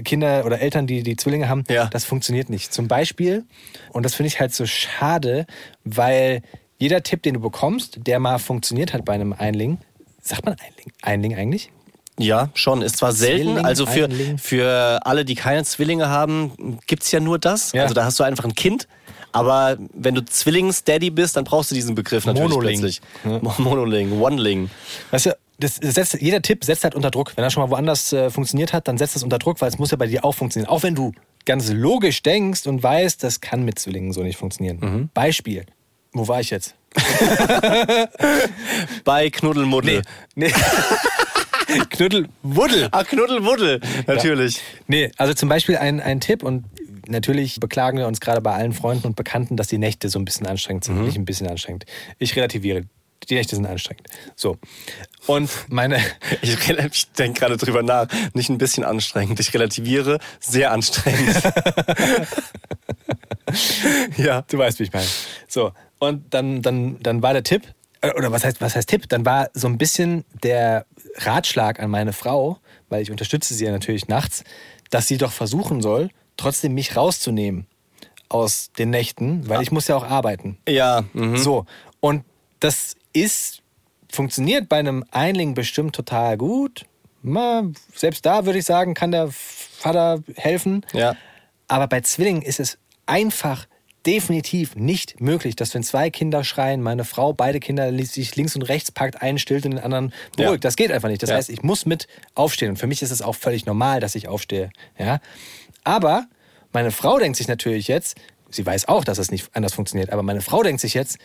[0.04, 1.86] Kinder oder Eltern, die die Zwillinge haben, Ja.
[1.86, 2.72] das funktioniert nicht.
[2.72, 3.44] Zum Beispiel,
[3.90, 5.46] und das finde ich halt so schade,
[5.84, 6.42] weil
[6.78, 9.78] jeder Tipp, den du bekommst, der mal funktioniert hat bei einem Einling,
[10.22, 11.70] sagt man Einling, Einling eigentlich?
[12.18, 12.82] Ja, schon.
[12.82, 14.38] Ist zwar selten, Zwilling, also für, Einling.
[14.38, 17.72] für alle, die keine Zwillinge haben, gibt's ja nur das.
[17.72, 17.82] Ja.
[17.82, 18.88] Also da hast du einfach ein Kind.
[19.32, 22.80] Aber wenn du Zwillings-Daddy bist, dann brauchst du diesen Begriff natürlich Monoling.
[22.80, 23.00] plötzlich.
[23.58, 24.70] Monoling, One-Ling.
[25.12, 27.32] Weißt du, das setzt, jeder Tipp setzt halt unter Druck.
[27.36, 29.78] Wenn er schon mal woanders äh, funktioniert hat, dann setzt das unter Druck, weil es
[29.78, 30.68] muss ja bei dir auch funktionieren.
[30.70, 31.12] Auch wenn du
[31.46, 34.78] ganz logisch denkst und weißt, das kann mit Zwillingen so nicht funktionieren.
[34.80, 35.10] Mhm.
[35.14, 35.66] Beispiel.
[36.12, 36.74] Wo war ich jetzt?
[39.04, 40.02] Bei Knuddelmuddel.
[40.34, 40.52] Nee.
[41.90, 42.88] Knüttel, Wuddel.
[42.90, 44.60] Ah, Knuddelwuddel, natürlich.
[44.88, 46.64] Nee, also zum Beispiel ein, ein Tipp und
[47.06, 50.24] natürlich beklagen wir uns gerade bei allen Freunden und Bekannten, dass die Nächte so ein
[50.24, 50.94] bisschen anstrengend Mhm.
[50.94, 51.04] sind.
[51.06, 51.84] Nicht ein bisschen anstrengend.
[52.18, 52.82] Ich relativiere.
[53.28, 54.08] Die Nächte sind anstrengend.
[54.34, 54.56] So.
[55.26, 56.00] Und meine,
[56.42, 58.06] Ich, ich denke gerade drüber nach.
[58.34, 59.38] Nicht ein bisschen anstrengend.
[59.40, 60.18] Ich relativiere.
[60.40, 61.36] Sehr anstrengend.
[64.16, 64.42] ja.
[64.42, 65.06] Du weißt, wie ich meine.
[65.48, 67.62] So, und dann, dann, dann war der Tipp,
[68.00, 69.08] äh, oder was heißt, was heißt Tipp?
[69.08, 72.58] Dann war so ein bisschen der Ratschlag an meine Frau,
[72.88, 74.44] weil ich unterstütze sie ja natürlich nachts,
[74.90, 77.66] dass sie doch versuchen soll, trotzdem mich rauszunehmen
[78.28, 80.58] aus den Nächten, weil ich muss ja auch arbeiten.
[80.68, 81.04] Ja.
[81.12, 81.36] Mhm.
[81.36, 81.66] So,
[82.00, 82.24] und
[82.60, 83.62] das ist,
[84.10, 86.84] funktioniert bei einem Einling bestimmt total gut.
[87.22, 90.84] Mal, selbst da würde ich sagen, kann der Vater helfen.
[90.92, 91.16] Ja.
[91.68, 93.66] Aber bei Zwillingen ist es einfach
[94.06, 98.62] definitiv nicht möglich, dass wenn zwei Kinder schreien, meine Frau beide Kinder sich links und
[98.62, 100.64] rechts packt, einen stillt und den anderen beruhigt.
[100.64, 100.68] Ja.
[100.68, 101.22] Das geht einfach nicht.
[101.22, 101.36] Das Ja.
[101.36, 102.70] heißt, ich muss mit aufstehen.
[102.70, 104.70] Und für mich ist es auch völlig normal, dass ich aufstehe.
[104.98, 105.20] Ja?
[105.84, 106.26] Aber
[106.72, 108.16] meine Frau denkt sich natürlich jetzt,
[108.48, 111.18] sie weiß auch, dass es nicht anders funktioniert, aber meine Frau denkt sich jetzt,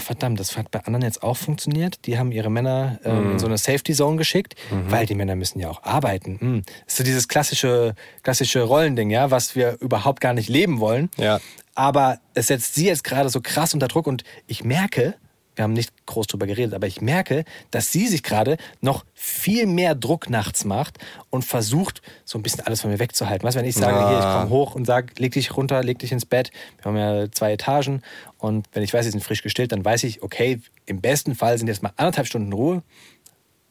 [0.00, 2.06] verdammt, das hat bei anderen jetzt auch funktioniert.
[2.06, 3.30] Die haben ihre Männer ähm, Mhm.
[3.32, 4.54] in so eine Safety Zone geschickt,
[4.88, 6.38] weil die Männer müssen ja auch arbeiten.
[6.40, 6.62] Hm.
[6.84, 11.10] Das ist so dieses klassische, klassische Rollending, ja, was wir überhaupt gar nicht leben wollen.
[11.16, 11.40] Ja.
[11.74, 15.14] Aber es setzt sie jetzt gerade so krass unter Druck und ich merke,
[15.54, 19.66] wir haben nicht groß drüber geredet, aber ich merke, dass sie sich gerade noch viel
[19.66, 20.98] mehr Druck nachts macht
[21.30, 23.46] und versucht, so ein bisschen alles von mir wegzuhalten.
[23.46, 24.08] Weißt du, wenn ich sage, Ah.
[24.08, 26.50] hier, ich komme hoch und sage, leg dich runter, leg dich ins Bett.
[26.78, 28.02] Wir haben ja zwei Etagen
[28.38, 31.58] und wenn ich weiß, sie sind frisch gestillt, dann weiß ich, okay, im besten Fall
[31.58, 32.82] sind jetzt mal anderthalb Stunden Ruhe.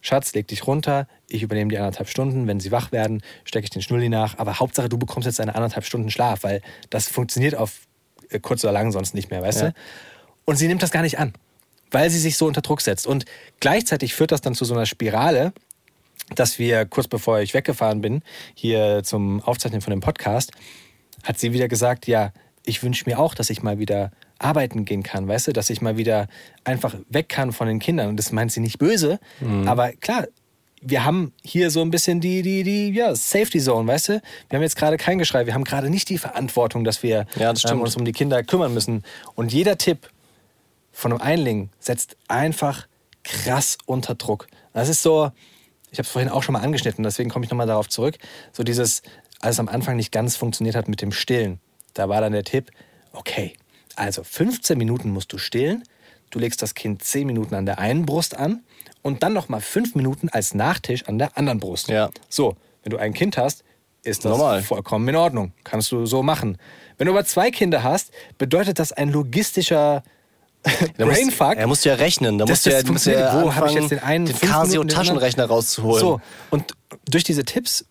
[0.03, 2.47] Schatz, leg dich runter, ich übernehme die anderthalb Stunden.
[2.47, 4.37] Wenn sie wach werden, stecke ich den Schnulli nach.
[4.39, 7.81] Aber Hauptsache, du bekommst jetzt deine anderthalb Stunden Schlaf, weil das funktioniert auf
[8.29, 9.69] äh, kurz oder lang sonst nicht mehr, weißt Ja.
[9.69, 9.73] du?
[10.45, 11.33] Und sie nimmt das gar nicht an,
[11.91, 13.05] weil sie sich so unter Druck setzt.
[13.05, 13.25] Und
[13.59, 15.53] gleichzeitig führt das dann zu so einer Spirale,
[16.35, 18.23] dass wir kurz bevor ich weggefahren bin,
[18.55, 20.51] hier zum Aufzeichnen von dem Podcast,
[21.23, 22.31] hat sie wieder gesagt, ja,
[22.65, 25.81] ich wünsche mir auch, dass ich mal wieder arbeiten gehen kann, weißt du, dass ich
[25.81, 26.27] mal wieder
[26.63, 28.09] einfach weg kann von den Kindern.
[28.09, 29.19] Und das meint sie nicht böse,
[29.67, 30.27] aber klar,
[30.81, 34.21] wir haben hier so ein bisschen die, die, die, ja, Safety Zone, weißt du?
[34.49, 37.53] Wir haben jetzt gerade kein Geschrei, wir haben gerade nicht die Verantwortung, dass wir Ja,
[37.53, 39.03] das ähm, uns um die Kinder kümmern müssen.
[39.35, 40.09] Und jeder Tipp
[40.91, 42.87] von einem Einling setzt einfach
[43.23, 44.47] krass unter Druck.
[44.73, 45.31] Das ist so,
[45.91, 48.17] ich habe es vorhin auch schon mal angeschnitten, deswegen komme ich nochmal darauf zurück.
[48.51, 49.01] So dieses,
[49.39, 51.59] als es am Anfang nicht ganz funktioniert hat mit dem Stillen,
[51.93, 52.71] da war dann der Tipp,
[53.13, 53.53] okay,
[53.95, 55.83] also 15 Minuten musst du stillen,
[56.29, 58.63] du legst das Kind 10 Minuten an der einen Brust an
[59.01, 61.89] und dann nochmal 5 Minuten als Nachtisch an der anderen Brust.
[61.89, 62.09] Ja.
[62.29, 63.63] So, wenn du ein Kind hast,
[64.03, 64.63] ist das Normal.
[64.63, 65.53] vollkommen in Ordnung.
[65.63, 66.57] Kannst du so machen.
[66.97, 70.03] Wenn du aber zwei Kinder hast, bedeutet das ein logistischer
[70.97, 71.55] Brainfuck.
[71.57, 72.37] Er musste ja rechnen.
[72.37, 75.99] Da musste das er, musste Wo habe ich jetzt den einen den Casio-Taschenrechner rauszuholen.
[75.99, 76.75] So, und
[77.09, 77.85] durch diese Tipps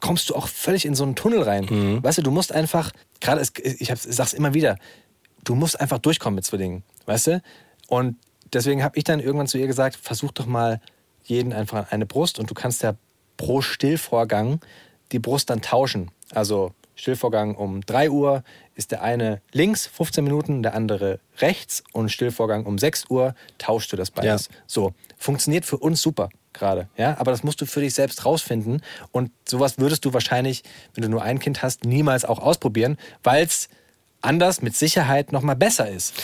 [0.00, 1.66] kommst du auch völlig in so einen Tunnel rein.
[1.68, 2.02] Mhm.
[2.02, 4.76] Weißt du, du musst einfach, gerade, ich ich sag's immer wieder,
[5.44, 7.42] du musst einfach durchkommen mit Zwillingen, weißt du?
[7.88, 8.16] Und
[8.52, 10.80] deswegen habe ich dann irgendwann zu ihr gesagt, versuch doch mal
[11.24, 12.94] jeden einfach an eine Brust und du kannst ja
[13.36, 14.60] pro Stillvorgang
[15.12, 16.10] die Brust dann tauschen.
[16.32, 18.42] Also Stillvorgang um 3 Uhr
[18.74, 23.92] ist der eine links 15 Minuten, der andere rechts und Stillvorgang um 6 Uhr tauschst
[23.92, 24.48] du das beides.
[24.50, 24.56] Ja.
[24.66, 28.82] So, funktioniert für uns super gerade, ja, aber das musst du für dich selbst rausfinden
[29.12, 33.44] und sowas würdest du wahrscheinlich, wenn du nur ein Kind hast, niemals auch ausprobieren, weil
[33.44, 33.68] es
[34.20, 36.14] anders mit Sicherheit noch mal besser ist.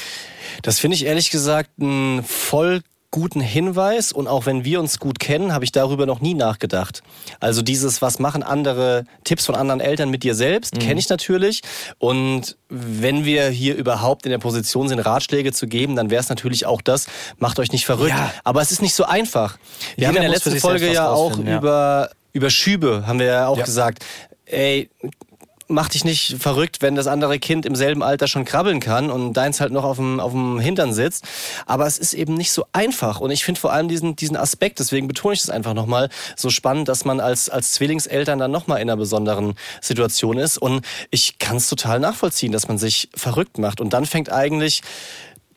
[0.62, 2.82] Das finde ich ehrlich gesagt einen voll
[3.14, 7.04] guten Hinweis und auch wenn wir uns gut kennen, habe ich darüber noch nie nachgedacht.
[7.38, 11.60] Also dieses, was machen andere Tipps von anderen Eltern mit dir selbst, kenne ich natürlich.
[11.98, 16.28] Und wenn wir hier überhaupt in der Position sind, Ratschläge zu geben, dann wäre es
[16.28, 17.06] natürlich auch das,
[17.38, 18.10] macht euch nicht verrückt.
[18.10, 18.32] Ja.
[18.42, 19.58] Aber es ist nicht so einfach.
[19.94, 21.56] Wir Jeder haben in der letzten Folge ja auch ja.
[21.56, 23.64] über, über Schübe, haben wir ja auch Ja.
[23.64, 24.04] gesagt.
[24.44, 24.90] Ey,
[25.68, 29.32] mach dich nicht verrückt, wenn das andere Kind im selben Alter schon krabbeln kann und
[29.34, 31.24] deins halt noch auf dem, auf dem Hintern sitzt.
[31.66, 33.20] Aber es ist eben nicht so einfach.
[33.20, 36.50] Und ich finde vor allem diesen, diesen Aspekt, deswegen betone ich das einfach nochmal, so
[36.50, 40.58] spannend, dass man als, als Zwillingseltern dann nochmal in einer besonderen Situation ist.
[40.58, 43.80] Und ich kann es total nachvollziehen, dass man sich verrückt macht.
[43.80, 44.82] Und dann fängt eigentlich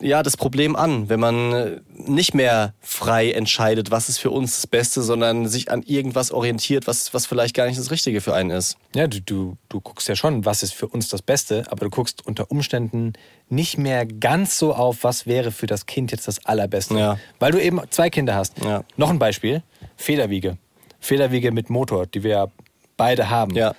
[0.01, 4.55] ja, das Problem an, wenn man äh, nicht mehr frei entscheidet, was ist für uns
[4.55, 8.33] das Beste, sondern sich an irgendwas orientiert, was, was vielleicht gar nicht das Richtige für
[8.33, 8.77] einen ist.
[8.93, 11.89] Ja, du, du, du guckst ja schon, was ist für uns das Beste, aber du
[11.89, 13.13] guckst unter Umständen
[13.49, 16.97] nicht mehr ganz so auf, was wäre für das Kind jetzt das Allerbeste.
[16.97, 17.19] Ja.
[17.39, 18.63] Weil du eben zwei Kinder hast.
[18.63, 18.83] Ja.
[18.97, 19.63] Noch ein Beispiel:
[19.95, 20.57] Federwiege.
[20.99, 22.47] Federwiege mit Motor, die wir ja
[22.97, 23.55] beide haben.
[23.55, 23.73] Ja.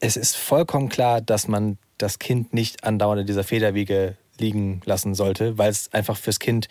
[0.00, 5.14] Es ist vollkommen klar, dass man das Kind nicht andauernd in dieser Federwiege liegen lassen
[5.14, 6.68] sollte, weil es einfach fürs Kind,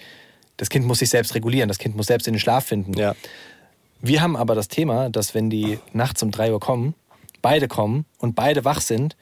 [0.58, 2.94] das Kind muss sich selbst regulieren, das Kind muss selbst in den Schlaf finden.
[2.94, 3.16] Ja.
[4.02, 6.96] Wir haben aber das Thema, dass wenn die nachts um 3 Uhr kommen,
[7.42, 9.18] beide kommen und beide wach sind,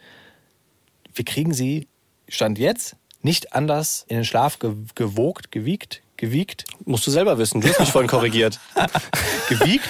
[1.14, 1.88] wir kriegen sie,
[2.28, 7.62] Stand jetzt, nicht anders in den Schlaf ge gewogt, gewiegt, gewiegt, Musst du selber wissen,
[7.62, 8.60] du hast mich vorhin korrigiert.
[9.50, 9.88] gewiegt,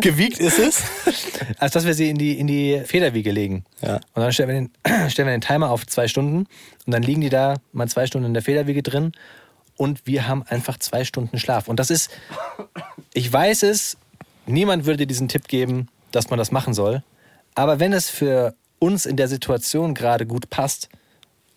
[0.00, 0.82] gewiegt ist es,
[1.58, 3.64] als dass wir sie in die, in die Federwiege legen.
[3.82, 3.96] Ja.
[3.96, 4.70] Und dann stellen wir, den,
[5.10, 6.46] stellen wir den Timer auf zwei Stunden
[6.86, 9.12] und dann liegen die da mal zwei Stunden in der Federwiege drin
[9.76, 11.68] und wir haben einfach zwei Stunden Schlaf.
[11.68, 12.10] Und das ist,
[13.12, 13.96] ich weiß es,
[14.46, 17.02] niemand würde dir diesen Tipp geben, dass man das machen soll.
[17.54, 20.88] Aber wenn es für uns in der Situation gerade gut passt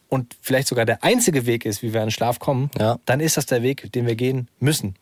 [0.10, 2.97] und vielleicht sogar der einzige Weg ist, wie wir an den Schlaf kommen, Ja.
[3.05, 4.95] dann ist das der Weg, den wir gehen müssen.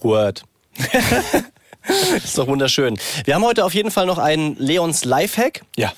[0.00, 0.42] Word.
[2.24, 2.98] ist doch wunderschön.
[3.24, 5.62] Wir haben heute auf jeden Fall noch einen Leons Lifehack.
[5.76, 5.92] Ja.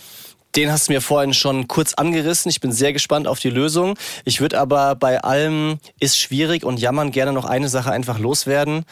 [0.56, 2.48] Den hast du mir vorhin schon kurz angerissen.
[2.48, 3.98] Ich bin sehr gespannt auf die Lösung.
[4.24, 8.84] Ich würde aber bei allem ist schwierig und jammern gerne noch eine Sache einfach loswerden.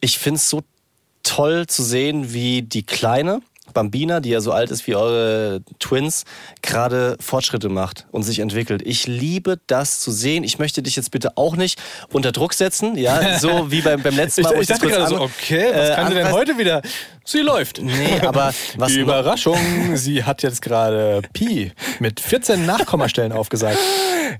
[0.00, 0.62] Ich finde es so
[1.22, 3.40] toll zu sehen, wie die Kleine
[3.72, 6.24] Bambina, die ja so alt ist wie eure Twins,
[6.62, 8.82] gerade Fortschritte macht und sich entwickelt.
[8.84, 10.44] Ich liebe das zu sehen.
[10.44, 11.80] Ich möchte dich jetzt bitte auch nicht
[12.12, 14.56] unter Druck setzen, ja, so wie beim, beim letzten Mal.
[14.56, 16.82] wo das kurz an- äh, anfass- heute wieder?
[17.24, 17.80] Sie läuft.
[17.82, 19.58] Nee, aber was Überraschung,
[19.94, 23.78] sie hat jetzt gerade Pi mit 14 Nachkommastellen aufgesagt.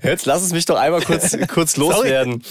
[0.03, 2.43] Jetzt lass es mich doch einmal kurz, kurz loswerden.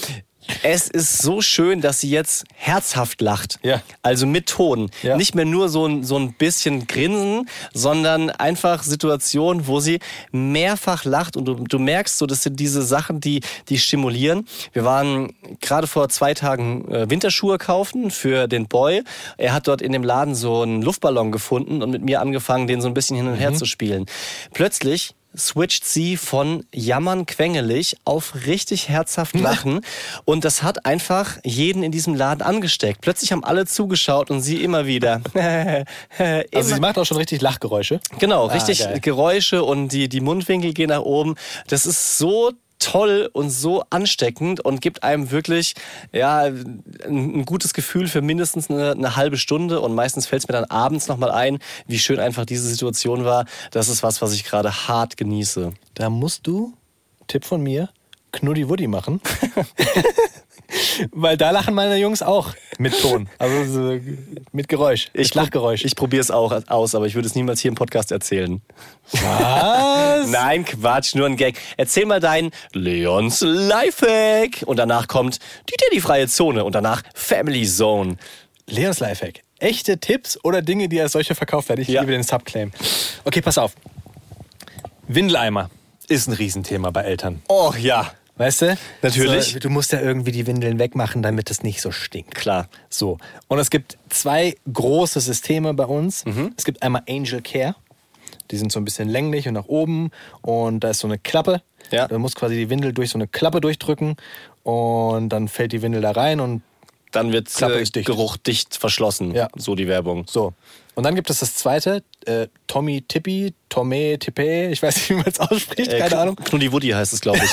[0.63, 3.59] Es ist so schön, dass sie jetzt herzhaft lacht.
[3.63, 3.83] Ja.
[4.03, 4.91] Also mit Ton.
[5.03, 5.17] Ja.
[5.17, 10.01] Nicht mehr nur so ein, so ein bisschen grinsen, sondern einfach Situationen, wo sie
[10.33, 14.47] mehrfach lacht und du, du merkst so, das sind diese Sachen, die, die stimulieren.
[14.73, 19.03] Wir waren gerade vor zwei Tagen äh, Winterschuhe kaufen für den Boy.
[19.37, 22.81] Er hat dort in dem Laden so einen Luftballon gefunden und mit mir angefangen, den
[22.81, 24.07] so ein bisschen hin und her zu spielen.
[24.53, 29.81] Plötzlich switcht sie von jammern quengelig auf richtig herzhaft lachen
[30.25, 33.01] und das hat einfach jeden in diesem Laden angesteckt.
[33.01, 35.21] Plötzlich haben alle zugeschaut und sie immer wieder.
[36.55, 38.01] Also sie macht auch schon richtig Lachgeräusche.
[38.19, 39.01] Genau, richtig geil.
[39.01, 41.37] Geräusche und die, die Mundwinkel gehen nach oben.
[41.69, 45.75] Das ist so toll und so ansteckend und gibt einem wirklich
[46.13, 49.81] ja, ein, ein gutes Gefühl für mindestens eine, eine halbe Stunde.
[49.81, 53.45] Und meistens fällt es mir dann abends nochmal ein, wie schön einfach diese Situation war.
[53.71, 55.73] Das ist was, was ich gerade hart genieße.
[55.95, 56.75] Da musst du,
[57.29, 57.91] Tipp von mir,
[58.33, 59.21] Knuddi Woody machen.
[61.13, 63.29] Weil da lachen meine Jungs auch mit Ton.
[63.39, 64.01] Also so
[64.53, 65.09] mit Geräusch.
[65.15, 65.85] Mit Lachgeräusch.
[65.85, 68.61] Ich probiere es auch aus, aber ich würde es niemals hier im Podcast erzählen.
[69.13, 70.27] Was?
[70.31, 71.59] Nein, Quatsch, nur ein Gag.
[71.77, 74.63] Erzähl mal dein Leons Lifehack.
[74.67, 78.17] Und danach kommt die Daddy-freie Zone und danach Family Zone.
[78.67, 79.43] Leons Lifehack.
[79.59, 81.81] Echte Tipps oder Dinge, die als solche verkauft werden.
[81.83, 82.01] Ich Ja.
[82.01, 82.71] liebe den Subclaim.
[83.25, 83.73] Okay, pass auf.
[85.09, 85.71] Windeleimer
[86.09, 87.43] ist ein Riesenthema bei Eltern.
[87.49, 88.79] Oh ja, Weißt du?
[89.03, 89.53] Natürlich.
[89.53, 92.35] So, du musst ja irgendwie die Windeln wegmachen, damit es nicht so stinkt.
[92.35, 92.71] klar.
[92.89, 93.19] So.
[93.49, 96.25] Und es gibt zwei große Systeme bei uns.
[96.25, 96.55] Mhm.
[96.57, 97.77] Es gibt einmal Angel Care.
[98.51, 100.11] Die sind so ein bisschen länglich und nach oben.
[100.41, 101.61] Und da ist so eine Klappe.
[101.91, 102.09] Ja.
[102.09, 104.17] Da muss quasi die Windel durch so eine Klappe durchdrücken.
[104.63, 106.63] Und dann fällt die Windel da rein und
[107.13, 108.07] Dann wird äh, dicht.
[108.07, 109.35] Geruch dicht verschlossen.
[109.35, 109.49] Ja.
[109.57, 110.25] So die Werbung.
[110.29, 110.53] so.
[110.97, 115.15] Und dann gibt es das zweite, äh, Tommy Tippi, Tomé Tippe, ich weiß nicht, wie
[115.15, 116.37] man es ausspricht, Äh, keine Kn- Ahnung.
[116.37, 117.51] Knuddi Woody heißt es, glaube ich.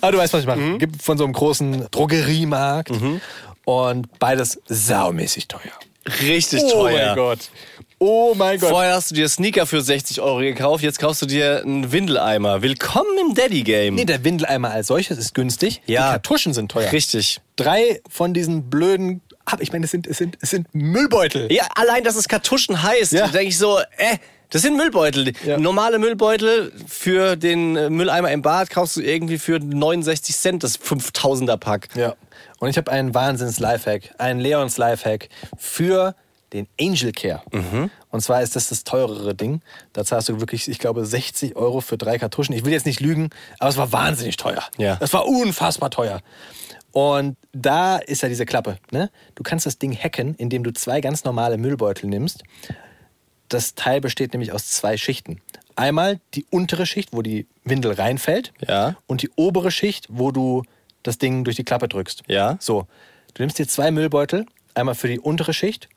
[0.00, 0.78] Aber du weißt, was ich meine.
[0.78, 2.90] Gibt von so einem großen Drogeriemarkt.
[3.64, 5.60] Und beides saumäßig teuer.
[6.20, 7.06] Richtig Oh teuer.
[7.08, 7.38] mein Gott.
[7.98, 8.68] Oh mein Gott.
[8.70, 12.60] Vorher hast du dir Sneaker für 60 Euro gekauft, jetzt kaufst du dir einen Windeleimer.
[12.60, 13.94] Willkommen im Daddy-Game.
[13.94, 15.80] Nee, der Windeleimer als solches ist günstig.
[15.86, 16.08] Ja.
[16.08, 16.92] Die Kartuschen sind teuer.
[16.92, 17.40] Richtig.
[17.56, 19.22] Drei von diesen blöden.
[19.46, 21.50] Aber ich meine, es sind, es, sind, es sind Müllbeutel.
[21.50, 23.28] Ja, allein, dass es Kartuschen heißt, Ja.
[23.28, 24.18] denke ich so, äh,
[24.50, 25.32] das sind Müllbeutel.
[25.46, 25.56] Ja.
[25.56, 30.78] Normale Müllbeutel für den äh, Mülleimer im Bad kaufst du irgendwie für 69 Cent das
[30.78, 31.88] 5000er Pack.
[31.94, 32.14] Ja.
[32.58, 36.14] Und ich habe einen Wahnsinns-Lifehack, einen Leons-Lifehack für
[36.56, 37.42] den Angel Care.
[38.10, 39.60] Und zwar ist das das teurere Ding.
[39.92, 42.54] Da zahlst du wirklich, ich glaube, 60 Euro für drei Kartuschen.
[42.54, 44.62] Ich will jetzt nicht lügen, aber es war wahnsinnig teuer.
[44.78, 44.98] Ja.
[45.00, 46.20] Es war unfassbar teuer.
[46.92, 48.78] Und da ist ja diese Klappe.
[48.90, 49.10] Ne?
[49.34, 52.42] Du kannst das Ding hacken, indem du zwei ganz normale Müllbeutel nimmst.
[53.48, 55.42] Das Teil besteht nämlich aus zwei Schichten.
[55.76, 58.54] Einmal die untere Schicht, wo die Windel reinfällt.
[58.66, 58.96] Ja.
[59.06, 60.62] Und die obere Schicht, wo du
[61.02, 62.22] das Ding durch die Klappe drückst.
[62.28, 62.56] Ja.
[62.60, 62.86] So.
[63.34, 64.46] Du nimmst dir zwei Müllbeutel.
[64.74, 65.88] Einmal für die untere Schicht,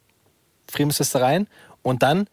[0.70, 1.48] friemelst es da rein.
[1.82, 2.28] Und dann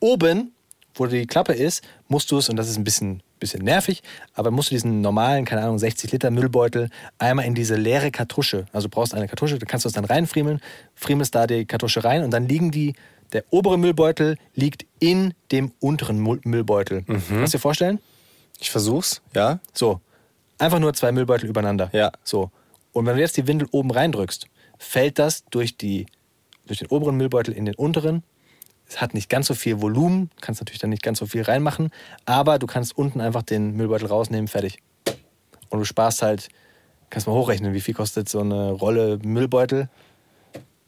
[0.00, 0.52] oben,
[0.94, 4.02] wo die Klappe ist, musst du es, und das ist ein bisschen, bisschen nervig,
[4.34, 8.66] aber musst du diesen normalen, keine Ahnung, 60 Liter Müllbeutel einmal in diese leere Kartusche,
[8.72, 10.60] also du brauchst eine Kartusche, da kannst du es dann reinfriemeln,
[10.94, 12.94] friemelst da die Kartusche rein und dann liegen die,
[13.32, 17.02] der obere Müllbeutel liegt in dem unteren Müllbeutel.
[17.28, 17.98] Kannst du dir vorstellen?
[18.60, 19.58] Ich versuch's, ja.
[19.72, 20.00] So.
[20.58, 21.90] Einfach nur zwei Müllbeutel übereinander.
[21.92, 22.12] Ja.
[22.22, 22.50] So.
[22.92, 24.46] Und wenn du jetzt die Windel oben reindrückst,
[24.78, 26.06] fällt das durch, die,
[26.66, 28.22] durch den oberen Müllbeutel in den unteren.
[28.86, 31.90] Es hat nicht ganz so viel Volumen, kannst natürlich dann nicht ganz so viel reinmachen,
[32.26, 34.78] aber du kannst unten einfach den Müllbeutel rausnehmen, fertig.
[35.70, 36.48] Und du sparst halt,
[37.10, 39.88] kannst mal hochrechnen, wie viel kostet so eine Rolle Müllbeutel?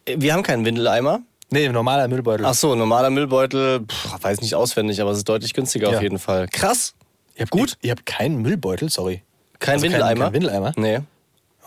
[0.04, 1.20] Äh, Wir haben keinen Windeleimer.
[1.50, 2.44] Nee, normaler Müllbeutel.
[2.44, 5.96] Ach so, normaler Müllbeutel, pff, weiß nicht auswendig, aber es ist deutlich günstiger Ja.
[5.96, 6.48] auf jeden Fall.
[6.48, 6.94] Krass.
[7.36, 7.78] ihr habt, gut.
[7.80, 9.22] Ihr, ihr habt keinen Müllbeutel, sorry.
[9.58, 10.24] Kein Also kein- Windeleimer?
[10.26, 10.72] kein Windeleimer?
[10.76, 10.98] Nee.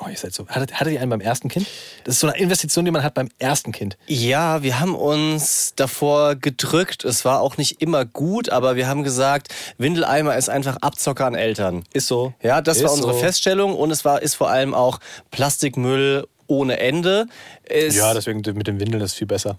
[0.02, 0.47] Oh, ihr seid so.
[0.47, 1.68] Hattet, hattet ihr einen beim ersten Kind?
[2.06, 3.97] Das ist so eine Investition, die man hat beim ersten Kind.
[4.08, 7.04] Ja, wir haben uns davor gedrückt.
[7.04, 11.36] Es war auch nicht immer gut, aber wir haben gesagt, Windeleimer ist einfach Abzocker an
[11.36, 11.84] Eltern.
[11.91, 12.34] Ist so.
[12.41, 13.20] Ja, das Ist war unsere so.
[13.20, 15.00] Feststellung und es war ist vor allem auch
[15.32, 17.28] Plastikmüll ohne Ende.
[17.70, 19.57] Es, Ja, deswegen mit dem Windeln ist viel besser.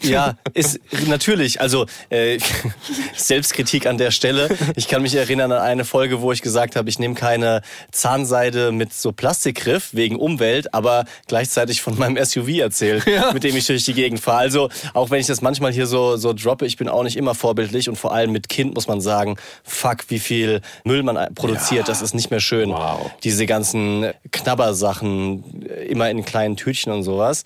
[0.00, 1.60] Ja, ist natürlich.
[1.60, 2.38] Also äh,
[3.16, 4.48] Selbstkritik an der Stelle.
[4.76, 8.72] Ich kann mich erinnern an eine Folge, wo ich gesagt habe, ich nehme keine Zahnseide
[8.72, 13.84] mit so Plastikgriff wegen Umwelt, aber gleichzeitig von meinem SUV erzählt, mit dem ich durch
[13.84, 14.38] die Gegend fahre.
[14.38, 17.34] Also auch wenn ich das manchmal hier so so droppe, ich bin auch nicht immer
[17.34, 21.88] vorbildlich und vor allem mit Kind muss man sagen, fuck, wie viel Müll man produziert,
[21.88, 22.70] das ist nicht mehr schön.
[22.70, 23.10] Wow.
[23.22, 27.44] Diese ganzen Knabbersachen äh, immer in kleinen Tütchen und sowas.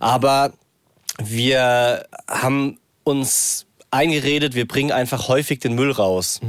[0.00, 0.52] Aber
[1.22, 6.40] wir haben uns eingeredet, wir bringen einfach häufig den Müll raus.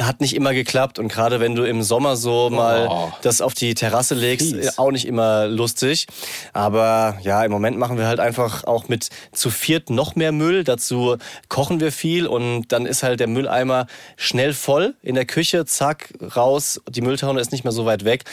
[0.00, 3.12] Hat nicht immer geklappt und gerade wenn du im Sommer so mal Oh.
[3.22, 4.66] das auf die Terrasse legst, Fies.
[4.66, 6.06] äh, auch nicht immer lustig.
[6.52, 10.64] Aber ja, im Moment machen wir halt einfach auch mit zu viert noch mehr Müll.
[10.64, 11.16] Dazu
[11.48, 13.86] kochen wir viel und dann ist halt der Mülleimer
[14.16, 16.80] schnell voll in der Küche, zack, raus.
[16.88, 18.24] Die Mülltonne ist nicht mehr so weit weg.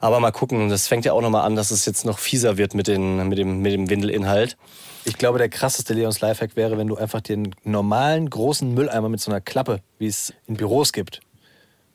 [0.00, 2.74] Aber mal gucken, das fängt ja auch nochmal an, dass es jetzt noch fieser wird
[2.74, 4.56] mit, den, mit, dem, mit dem Windelinhalt.
[5.04, 9.20] Ich glaube, der krasseste Leons Lifehack wäre, wenn du einfach den normalen großen Mülleimer mit
[9.20, 11.20] so einer Klappe, wie es in Büros gibt,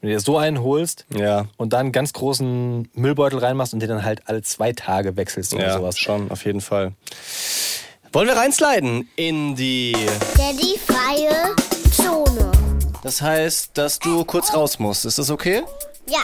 [0.02, 1.48] wenn du dir so einen holst Ja.
[1.58, 5.54] und dann einen ganz großen Müllbeutel reinmachst und den dann halt alle zwei Tage wechselst
[5.54, 5.98] oder Ja, sowas.
[5.98, 6.94] schon, auf jeden Fall.
[8.14, 9.94] Wollen wir reinsliden in die...
[10.38, 11.56] Daddy freie
[11.92, 12.52] Zone.
[13.04, 15.06] Das heißt, dass du kurz raus musst.
[15.06, 15.64] Ist das okay?
[16.08, 16.20] Ja,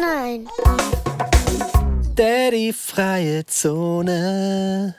[0.00, 0.48] nein.
[2.14, 4.94] Daddy freie Zone.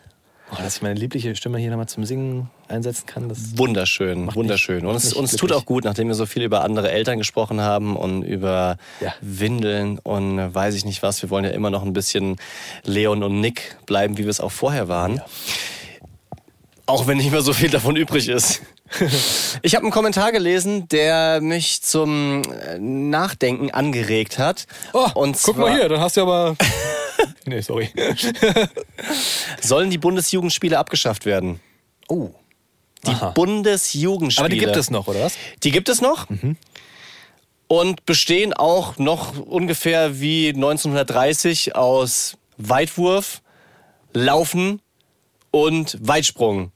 [0.53, 4.85] Oh, dass ich meine liebliche Stimme hier nochmal zum Singen einsetzen kann, das Wunderschön, wunderschön.
[4.85, 7.61] Und es, mich uns tut auch gut, nachdem wir so viel über andere Eltern gesprochen
[7.61, 9.13] haben und über Ja.
[9.21, 11.21] Windeln und äh, weiß ich nicht was.
[11.21, 12.35] Wir wollen ja immer noch ein bisschen
[12.83, 15.21] Leon und Nick bleiben, wie wir es auch vorher waren.
[16.85, 18.61] Auch wenn nicht mehr so viel davon übrig ist.
[19.61, 24.65] Ich habe einen Kommentar gelesen, der mich zum äh, Nachdenken angeregt hat.
[24.93, 26.55] Oh, und guck mal hier, dann hast du aber...
[27.45, 27.89] nee, sorry.
[29.61, 31.59] Sollen die Bundesjugendspiele abgeschafft werden?
[32.07, 32.31] Oh.
[33.05, 33.31] Die Aha.
[33.31, 34.45] Bundesjugendspiele.
[34.45, 35.33] Aber die gibt es noch, oder was?
[35.63, 36.27] Die gibt es noch.
[37.67, 43.41] Und bestehen auch noch ungefähr wie 1930 aus Weitwurf,
[44.13, 44.81] Laufen
[45.49, 46.71] und Weitsprung.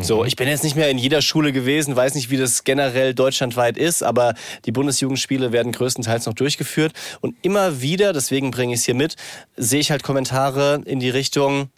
[0.00, 3.14] So, ich bin jetzt nicht mehr in jeder Schule gewesen, weiß nicht, wie das generell
[3.14, 4.34] deutschlandweit ist, aber
[4.64, 6.92] die Bundesjugendspiele werden größtenteils noch durchgeführt.
[7.20, 9.16] Und immer wieder, deswegen bringe ich es hier mit,
[9.56, 11.70] sehe ich halt Kommentare in die Richtung,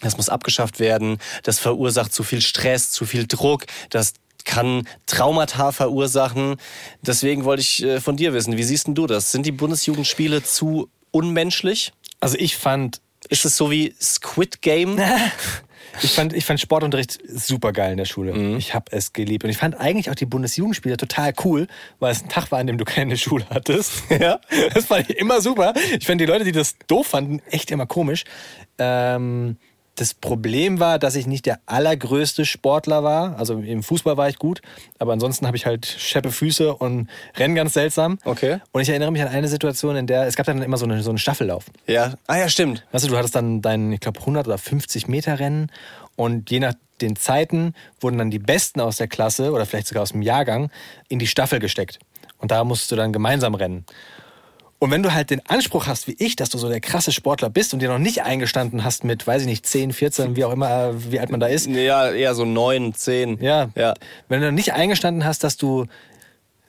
[0.00, 4.14] das muss abgeschafft werden, das verursacht zu viel Stress, zu viel Druck, das
[4.44, 6.56] kann Traumata verursachen.
[7.02, 9.32] Deswegen wollte ich äh, von dir wissen, wie siehst denn du das?
[9.32, 11.92] Sind die Bundesjugendspiele zu unmenschlich?
[12.20, 15.00] Also ich fand, Ist es so wie Squid Game?
[16.02, 18.56] ich fand, ich fand Sportunterricht super geil in der Schule.
[18.56, 19.44] Ich habe es geliebt.
[19.44, 21.66] Und ich fand eigentlich auch die Bundesjugendspiele total cool,
[21.98, 24.04] weil es ein Tag war, an dem du keine Schule hattest.
[24.18, 24.40] Ja.
[24.72, 25.74] Das fand ich immer super.
[25.98, 28.24] Ich fand die Leute, die das doof fanden, echt immer komisch.
[28.78, 29.56] Ähm,
[29.96, 33.38] das Problem war, dass ich nicht der allergrößte Sportler war.
[33.38, 34.60] Also im Fußball war ich gut,
[34.98, 38.18] aber ansonsten habe ich halt scheppe Füße und renn ganz seltsam.
[38.24, 38.58] Okay.
[38.72, 41.02] Und ich erinnere mich an eine Situation, in der es gab dann immer so, eine,
[41.02, 41.64] so einen Staffellauf.
[41.86, 42.14] Ja.
[42.26, 42.84] Ah ja, stimmt.
[42.92, 45.70] Weißt du, du hattest dann dein, ich glaube, 100 oder 50 Meter Rennen
[46.14, 50.02] und je nach den Zeiten wurden dann die Besten aus der Klasse oder vielleicht sogar
[50.02, 50.70] aus dem Jahrgang
[51.08, 51.98] in die Staffel gesteckt.
[52.38, 53.86] Und da musst du dann gemeinsam rennen.
[54.78, 57.48] Und wenn du halt den Anspruch hast, wie ich, dass du so der krasse Sportler
[57.48, 60.52] bist und dir noch nicht eingestanden hast mit, weiß ich nicht, 10, 14, wie auch
[60.52, 61.66] immer, äh, wie alt man da ist.
[61.66, 63.42] Ja, eher so neun, zehn.
[63.42, 63.70] Ja.
[63.74, 63.94] Ja.
[64.28, 65.86] Wenn du noch nicht eingestanden hast, dass du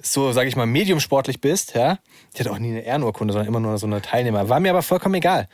[0.02, 2.00] so, sage ich mal, mediumsportlich bist, ja.
[2.34, 4.48] Ich hatte auch nie eine Ehrenurkunde, sondern immer nur so eine Teilnehmer.
[4.48, 5.48] War mir aber vollkommen egal.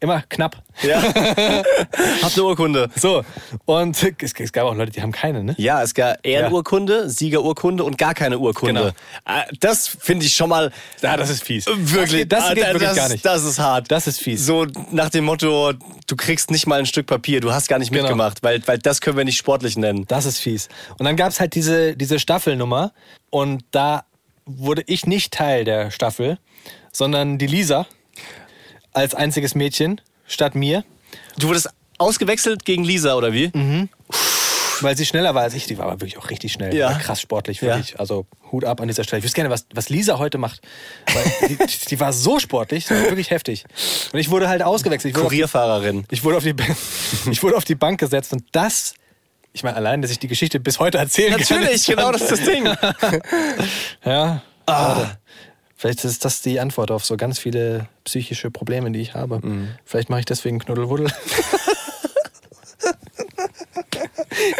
[0.00, 0.62] Immer knapp.
[0.82, 1.02] Ja.
[2.22, 2.88] Hab eine Urkunde.
[2.96, 3.22] So,
[3.66, 5.54] und es, es gab auch Leute, die haben keine, ne?
[5.58, 8.80] Ja, es gab Ehrenurkunde, Siegerurkunde und gar keine Urkunde.
[8.80, 8.92] Genau.
[9.26, 10.72] Ah, Das finde ich schon mal
[11.02, 11.66] Ja, das ist fies.
[11.66, 12.26] wirklich.
[12.28, 13.24] Das das geht ah, wirklich das, gar nicht.
[13.26, 13.90] Das ist hart.
[13.90, 14.46] Das ist fies.
[14.46, 15.72] So nach dem Motto,
[16.06, 18.04] du kriegst nicht mal ein Stück Papier, du hast gar nicht Genau.
[18.04, 20.06] mitgemacht, weil, weil das können wir nicht sportlich nennen.
[20.08, 20.68] Das ist fies.
[20.98, 22.92] Und dann gab es halt diese, diese Staffelnummer
[23.28, 24.04] und da
[24.46, 26.38] wurde ich nicht Teil der Staffel,
[26.90, 27.86] sondern die Lisa
[28.92, 30.84] als einziges Mädchen statt mir,
[31.38, 31.68] Du wurdest
[31.98, 33.50] ausgewechselt gegen Lisa, oder wie?
[33.54, 33.88] Mhm.
[34.80, 35.66] weil sie schneller war als ich.
[35.66, 36.74] Die war aber wirklich auch richtig schnell.
[36.74, 36.90] Ja.
[36.90, 37.76] War krass sportlich, Ja.
[37.76, 37.98] wirklich.
[38.00, 39.18] Also Hut ab an dieser Stelle.
[39.18, 40.60] Ich wüsste gerne, was, was Lisa heute macht.
[41.12, 43.64] Weil die, die war so sportlich, das war wirklich heftig.
[44.12, 45.10] Und ich wurde halt ausgewechselt.
[45.10, 46.06] Ich auf die, Kurierfahrerin.
[46.10, 46.54] ich, wurde auf die,
[47.30, 48.94] ich wurde auf die Bank gesetzt und das.
[49.52, 51.40] Ich meine, allein, dass ich die Geschichte bis heute erzählen kann.
[51.40, 52.64] Natürlich, ist schon- genau das ist das Ding.
[54.04, 54.42] Ja.
[54.66, 55.18] Warte.
[55.80, 59.40] Vielleicht ist das die Antwort auf so ganz viele psychische Probleme, die ich habe.
[59.86, 61.06] Vielleicht mache ich deswegen Knuddelwuddel.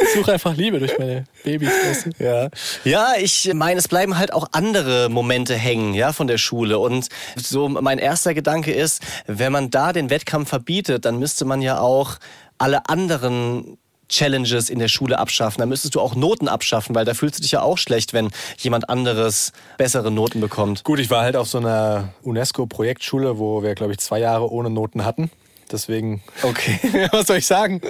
[0.03, 2.09] ich suche einfach Liebe durch meine Babys.
[2.19, 2.49] Ja.
[2.85, 6.79] ja, ich meine, es bleiben halt auch andere Momente hängen, ja, von der Schule.
[6.79, 11.61] Und so mein erster Gedanke ist, wenn man da den Wettkampf verbietet, dann müsste man
[11.61, 12.17] ja auch
[12.57, 13.77] alle anderen
[14.11, 15.61] Challenges in der Schule abschaffen.
[15.61, 18.31] Da müsstest du auch Noten abschaffen, weil da fühlst du dich ja auch schlecht, wenn
[18.59, 20.85] jemand anderes bessere Noten bekommt.
[20.85, 24.69] Gut, ich war halt auf so einer UNESCO-Projektschule, wo wir, glaube ich, zwei Jahre ohne
[24.69, 25.31] Noten hatten.
[25.73, 27.09] Deswegen, Okay.
[27.13, 27.81] was soll ich sagen?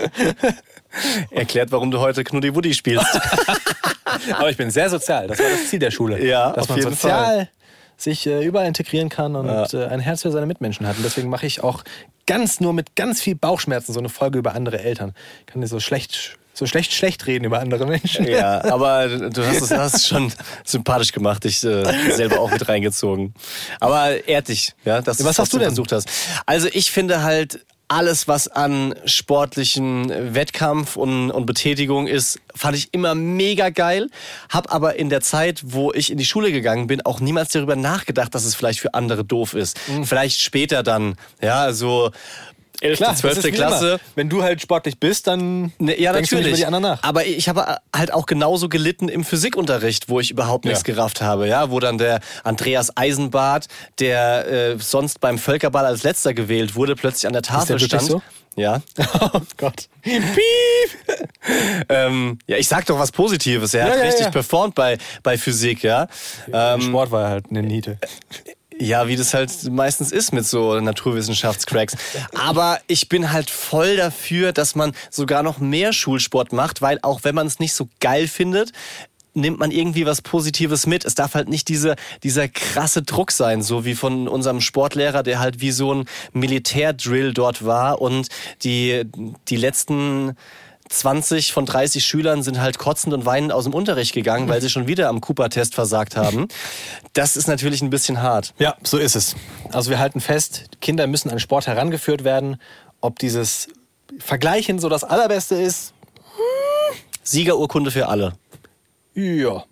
[1.30, 3.06] Erklärt, warum du heute Knuddi Woody spielst.
[4.32, 5.28] Aber ich bin sehr sozial.
[5.28, 6.24] Das war das Ziel der Schule.
[6.24, 7.48] Ja, dass auf man jeden sozial
[8.03, 10.96] sich äh, überall integrieren kann und äh, ein Herz für seine Mitmenschen hat.
[10.96, 11.84] Und deswegen mache ich auch
[12.26, 15.14] ganz nur mit ganz viel Bauchschmerzen so eine Folge über andere Eltern.
[15.40, 18.26] Ich kann dir so schlecht, so schlecht, schlecht reden über andere Menschen.
[18.26, 20.32] Ja, aber du hast es hast schon
[20.64, 23.34] sympathisch gemacht, dich äh, selber auch mit reingezogen.
[23.80, 25.68] Aber ehrt dich, ja, dass Was du hast du denn?
[25.68, 26.09] versucht hast.
[26.46, 32.95] Also ich finde halt alles, was an sportlichen Wettkampf und, und Betätigung ist, fand ich
[32.95, 34.09] immer mega geil.
[34.49, 37.74] Hab aber in der Zeit, wo ich in die Schule gegangen bin, auch niemals darüber
[37.74, 39.76] nachgedacht, dass es vielleicht für andere doof ist.
[39.88, 40.05] Mhm.
[40.05, 42.12] Vielleicht später dann, ja, so
[42.81, 43.37] 11., Klar, das 12.
[43.39, 44.01] ist wie Klasse.
[44.14, 46.47] Wenn du halt sportlich bist, dann Ne, ja, denkst du nicht natürlich.
[46.49, 47.03] über die anderen nach.
[47.03, 50.95] Aber ich habe halt auch genauso gelitten im Physikunterricht, wo ich überhaupt nichts Ja.
[50.95, 51.47] gerafft habe.
[51.49, 53.66] Ja, wo dann der Andreas Eisenbart,
[53.99, 58.03] der äh, sonst beim Völkerball als letzter gewählt wurde, plötzlich an der Tafel der wirklich
[58.03, 58.03] stand.
[58.11, 58.22] so?
[58.57, 58.81] Ja.
[59.33, 59.89] Oh Gott.
[61.89, 63.74] ähm, ja, ich sag doch was Positives.
[63.74, 66.07] Er Ja, hat ja, richtig performt bei, bei Physik, ja.
[66.53, 67.99] Ähm, Sport war halt eine Niete.
[68.81, 71.97] Ja, wie das halt meistens ist mit so Naturwissenschaftscracks.
[72.35, 77.22] Aber ich bin halt voll dafür, dass man sogar noch mehr Schulsport macht, weil auch
[77.22, 78.72] wenn man es nicht so geil findet,
[79.35, 81.05] nimmt man irgendwie was Positives mit.
[81.05, 85.41] Es darf halt nicht diese, dieser krasse Druck sein, so wie von unserem Sportlehrer, der
[85.41, 88.28] halt wie so ein Militärdrill dort war und
[88.64, 89.05] die,
[89.49, 90.37] die letzten
[90.91, 94.68] 20 von 30 Schülern sind halt kotzend und weinend aus dem Unterricht gegangen, weil sie
[94.68, 96.49] schon wieder am Cooper-Test versagt haben.
[97.12, 98.55] Das ist natürlich ein bisschen hart.
[98.59, 99.36] Ja, so ist es.
[99.72, 102.61] Also wir halten fest, Kinder müssen an Sport herangeführt werden.
[103.01, 103.68] Ob dieses
[104.18, 105.95] Vergleichen so das Allerbeste ist,
[107.22, 108.32] Siegerurkunde für alle.
[109.14, 109.64] Ja.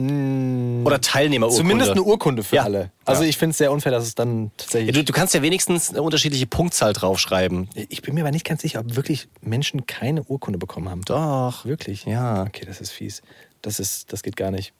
[0.00, 1.60] Oder Teilnehmerurkunde.
[1.62, 2.62] Zumindest eine Urkunde für Ja.
[2.62, 2.92] alle.
[3.04, 3.28] Also Ja.
[3.28, 4.94] ich finde es sehr unfair, dass es dann Ja, tatsächlich.
[4.94, 7.68] du, du kannst ja wenigstens eine unterschiedliche Punktzahl draufschreiben.
[7.74, 11.02] ich bin mir aber nicht ganz sicher, ob wirklich Menschen keine Urkunde bekommen haben.
[11.02, 11.64] Doch.
[11.64, 12.04] Wirklich?
[12.04, 12.44] Ja.
[12.44, 13.22] Okay, das ist fies.
[13.62, 14.72] Das, ist, das geht gar nicht.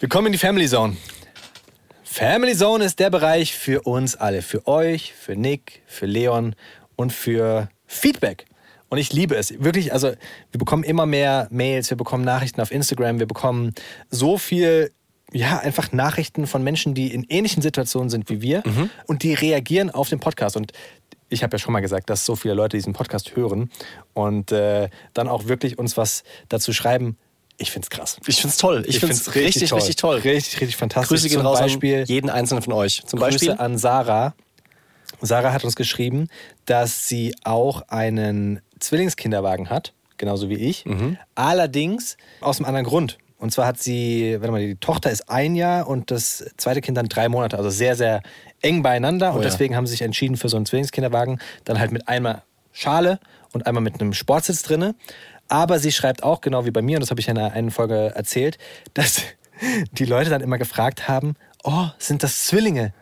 [0.00, 0.96] Wir kommen in die Family Zone.
[2.04, 4.42] Family Zone ist der Bereich für uns alle.
[4.42, 6.54] Für euch, für Nick, für Leon
[6.94, 8.46] und für Feedback.
[8.88, 9.52] Und ich liebe es.
[9.62, 13.74] Wirklich, also wir bekommen immer mehr Mails, wir bekommen Nachrichten auf Instagram, wir bekommen
[14.10, 14.92] so viel,
[15.32, 18.62] ja, einfach Nachrichten von Menschen, die in ähnlichen Situationen sind wie wir
[19.06, 20.56] und die reagieren auf den Podcast.
[20.56, 20.72] Und
[21.28, 23.70] ich habe ja schon mal gesagt, dass so viele Leute diesen Podcast hören
[24.14, 27.16] und äh, dann auch wirklich uns was dazu schreiben.
[27.58, 28.18] Ich finde es krass.
[28.26, 28.84] Ich find's toll.
[28.86, 30.16] Ich, find's find's richtig, richtig toll.
[30.16, 31.08] Richtig, richtig fantastisch.
[31.08, 33.02] Grüße gehen Zum raus Beispiel, an jeden einzelnen von euch.
[33.06, 33.52] Zum Grüße Beispiel.
[33.52, 34.34] an Sarah.
[35.22, 36.28] Sarah hat uns geschrieben,
[36.66, 40.84] dass sie auch einen Zwillingskinderwagen hat, genauso wie ich.
[40.84, 41.18] Mhm.
[41.34, 43.18] Allerdings aus einem anderen Grund.
[43.38, 46.96] Und zwar hat sie, warte mal, die Tochter ist ein Jahr und das zweite Kind
[46.96, 48.22] dann drei Monate, also sehr, sehr
[48.62, 49.32] eng beieinander.
[49.32, 49.44] und Oh ja.
[49.48, 53.20] deswegen haben sie sich entschieden für so einen Zwillingskinderwagen, dann halt mit einmal Schale
[53.52, 54.94] und einmal mit einem Sportsitz drinne.
[55.48, 57.70] Aber sie schreibt auch, genau wie bei mir, und das habe ich in einer einen
[57.70, 58.56] Folge erzählt,
[58.94, 59.20] dass
[59.92, 62.94] die Leute dann immer gefragt haben, oh, sind das Zwillinge?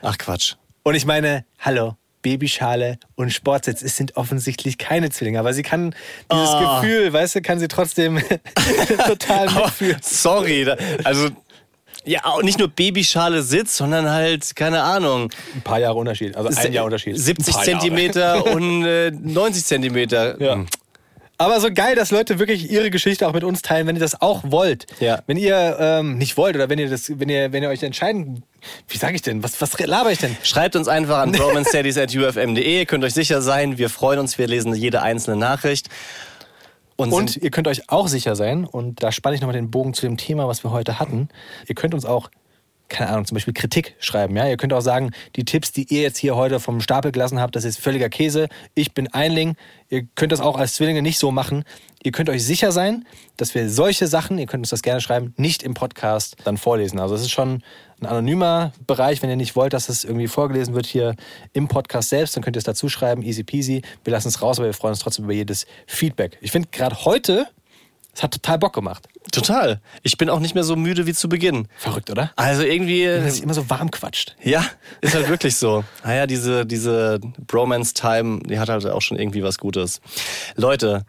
[0.00, 0.54] Ach Quatsch.
[0.84, 5.94] Und ich meine, hallo, Babyschale und Sportsitz, es sind offensichtlich keine Zwillinge, aber sie kann
[6.32, 6.80] dieses Ah.
[6.80, 8.20] Gefühl, weißt du, kann sie trotzdem
[9.06, 9.96] total mitfühlen.
[10.02, 10.64] sorry.
[10.64, 11.28] Da, also,
[12.04, 15.30] ja, auch nicht nur Babyschale Sitz, sondern halt, keine Ahnung.
[15.54, 17.16] Ein paar Jahre Unterschied, also ein Jahr Unterschied.
[17.18, 17.80] 70 Ein paar Jahre.
[17.80, 20.40] Zentimeter und äh, 90 Zentimeter.
[20.40, 20.64] Ja.
[21.42, 24.20] Aber so geil, dass Leute wirklich ihre Geschichte auch mit uns teilen, wenn ihr das
[24.20, 24.86] auch wollt.
[25.00, 25.22] Ja.
[25.26, 28.44] Wenn ihr ähm, nicht wollt oder wenn ihr das, wenn ihr, wenn ihr euch entscheiden,
[28.86, 29.42] wie sage ich denn?
[29.42, 30.36] Was, was laber ich denn?
[30.44, 32.78] Schreibt uns einfach an romansteadies.ufm.de.
[32.78, 35.88] Ihr könnt euch sicher sein, wir freuen uns, wir lesen jede einzelne Nachricht.
[36.94, 39.94] Und, Und ihr könnt euch auch sicher sein, und da spanne ich nochmal den Bogen
[39.94, 41.28] zu dem Thema, was wir heute hatten.
[41.66, 42.30] Ihr könnt uns auch,
[42.92, 44.36] keine Ahnung, zum Beispiel Kritik schreiben.
[44.36, 44.46] Ja?
[44.46, 47.56] Ihr könnt auch sagen, die Tipps, die ihr jetzt hier heute vom Stapel gelassen habt,
[47.56, 48.48] das ist völliger Käse.
[48.74, 49.56] Ich bin Einling.
[49.88, 51.64] Ihr könnt das auch als Zwillinge nicht so machen.
[52.02, 55.34] Ihr könnt euch sicher sein, dass wir solche Sachen, ihr könnt uns das gerne schreiben,
[55.36, 56.98] nicht im Podcast dann vorlesen.
[56.98, 57.62] Also es ist schon
[58.00, 59.22] ein anonymer Bereich.
[59.22, 61.14] Wenn ihr nicht wollt, dass es irgendwie vorgelesen wird hier
[61.52, 63.22] im Podcast selbst, dann könnt ihr es dazu schreiben.
[63.22, 63.82] Easy peasy.
[64.04, 66.38] Wir lassen es raus, aber wir freuen uns trotzdem über jedes Feedback.
[66.40, 67.46] Ich finde gerade heute,
[68.14, 69.08] es hat total Bock gemacht.
[69.32, 69.80] total.
[70.02, 71.68] Ich bin auch nicht mehr so müde wie zu Beginn.
[71.78, 72.30] Verrückt, oder?
[72.36, 73.06] Also irgendwie.
[73.06, 74.36] Dass sich immer so warm quatscht.
[74.42, 74.64] Ja,
[75.00, 75.84] ist halt wirklich so.
[76.04, 80.00] Naja, diese, diese Bromance-Time, die hat halt auch schon irgendwie was Gutes.
[80.56, 81.04] Leute,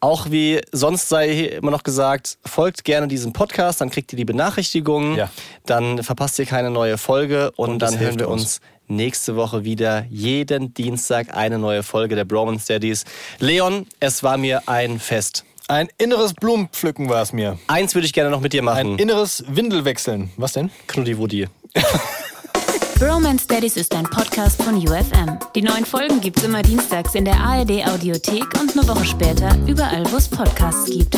[0.00, 4.16] auch wie sonst sei hier immer noch gesagt, folgt gerne diesem Podcast, dann kriegt ihr
[4.16, 5.30] die Benachrichtigungen, Ja.
[5.66, 8.42] dann verpasst ihr keine neue Folge und, Und dann hören hilft wir uns.
[8.42, 13.04] uns nächste Woche wieder jeden Dienstag eine neue Folge der Bromance Daddies.
[13.38, 15.44] Leon, es war mir ein Fest.
[15.68, 17.58] Ein inneres Blumenpflücken war es mir.
[17.68, 18.98] Eins würde ich gerne noch mit dir Ein machen.
[18.98, 20.30] inneres Windelwechseln.
[20.36, 20.70] Was denn?
[20.88, 21.48] Knuddi Woody.
[22.98, 25.38] Bromance Daddies ist ein Podcast von UFM.
[25.54, 30.04] Die neuen Folgen gibt's immer dienstags in der ARD Audiothek und eine Woche später überall,
[30.12, 31.16] wo es Podcasts gibt.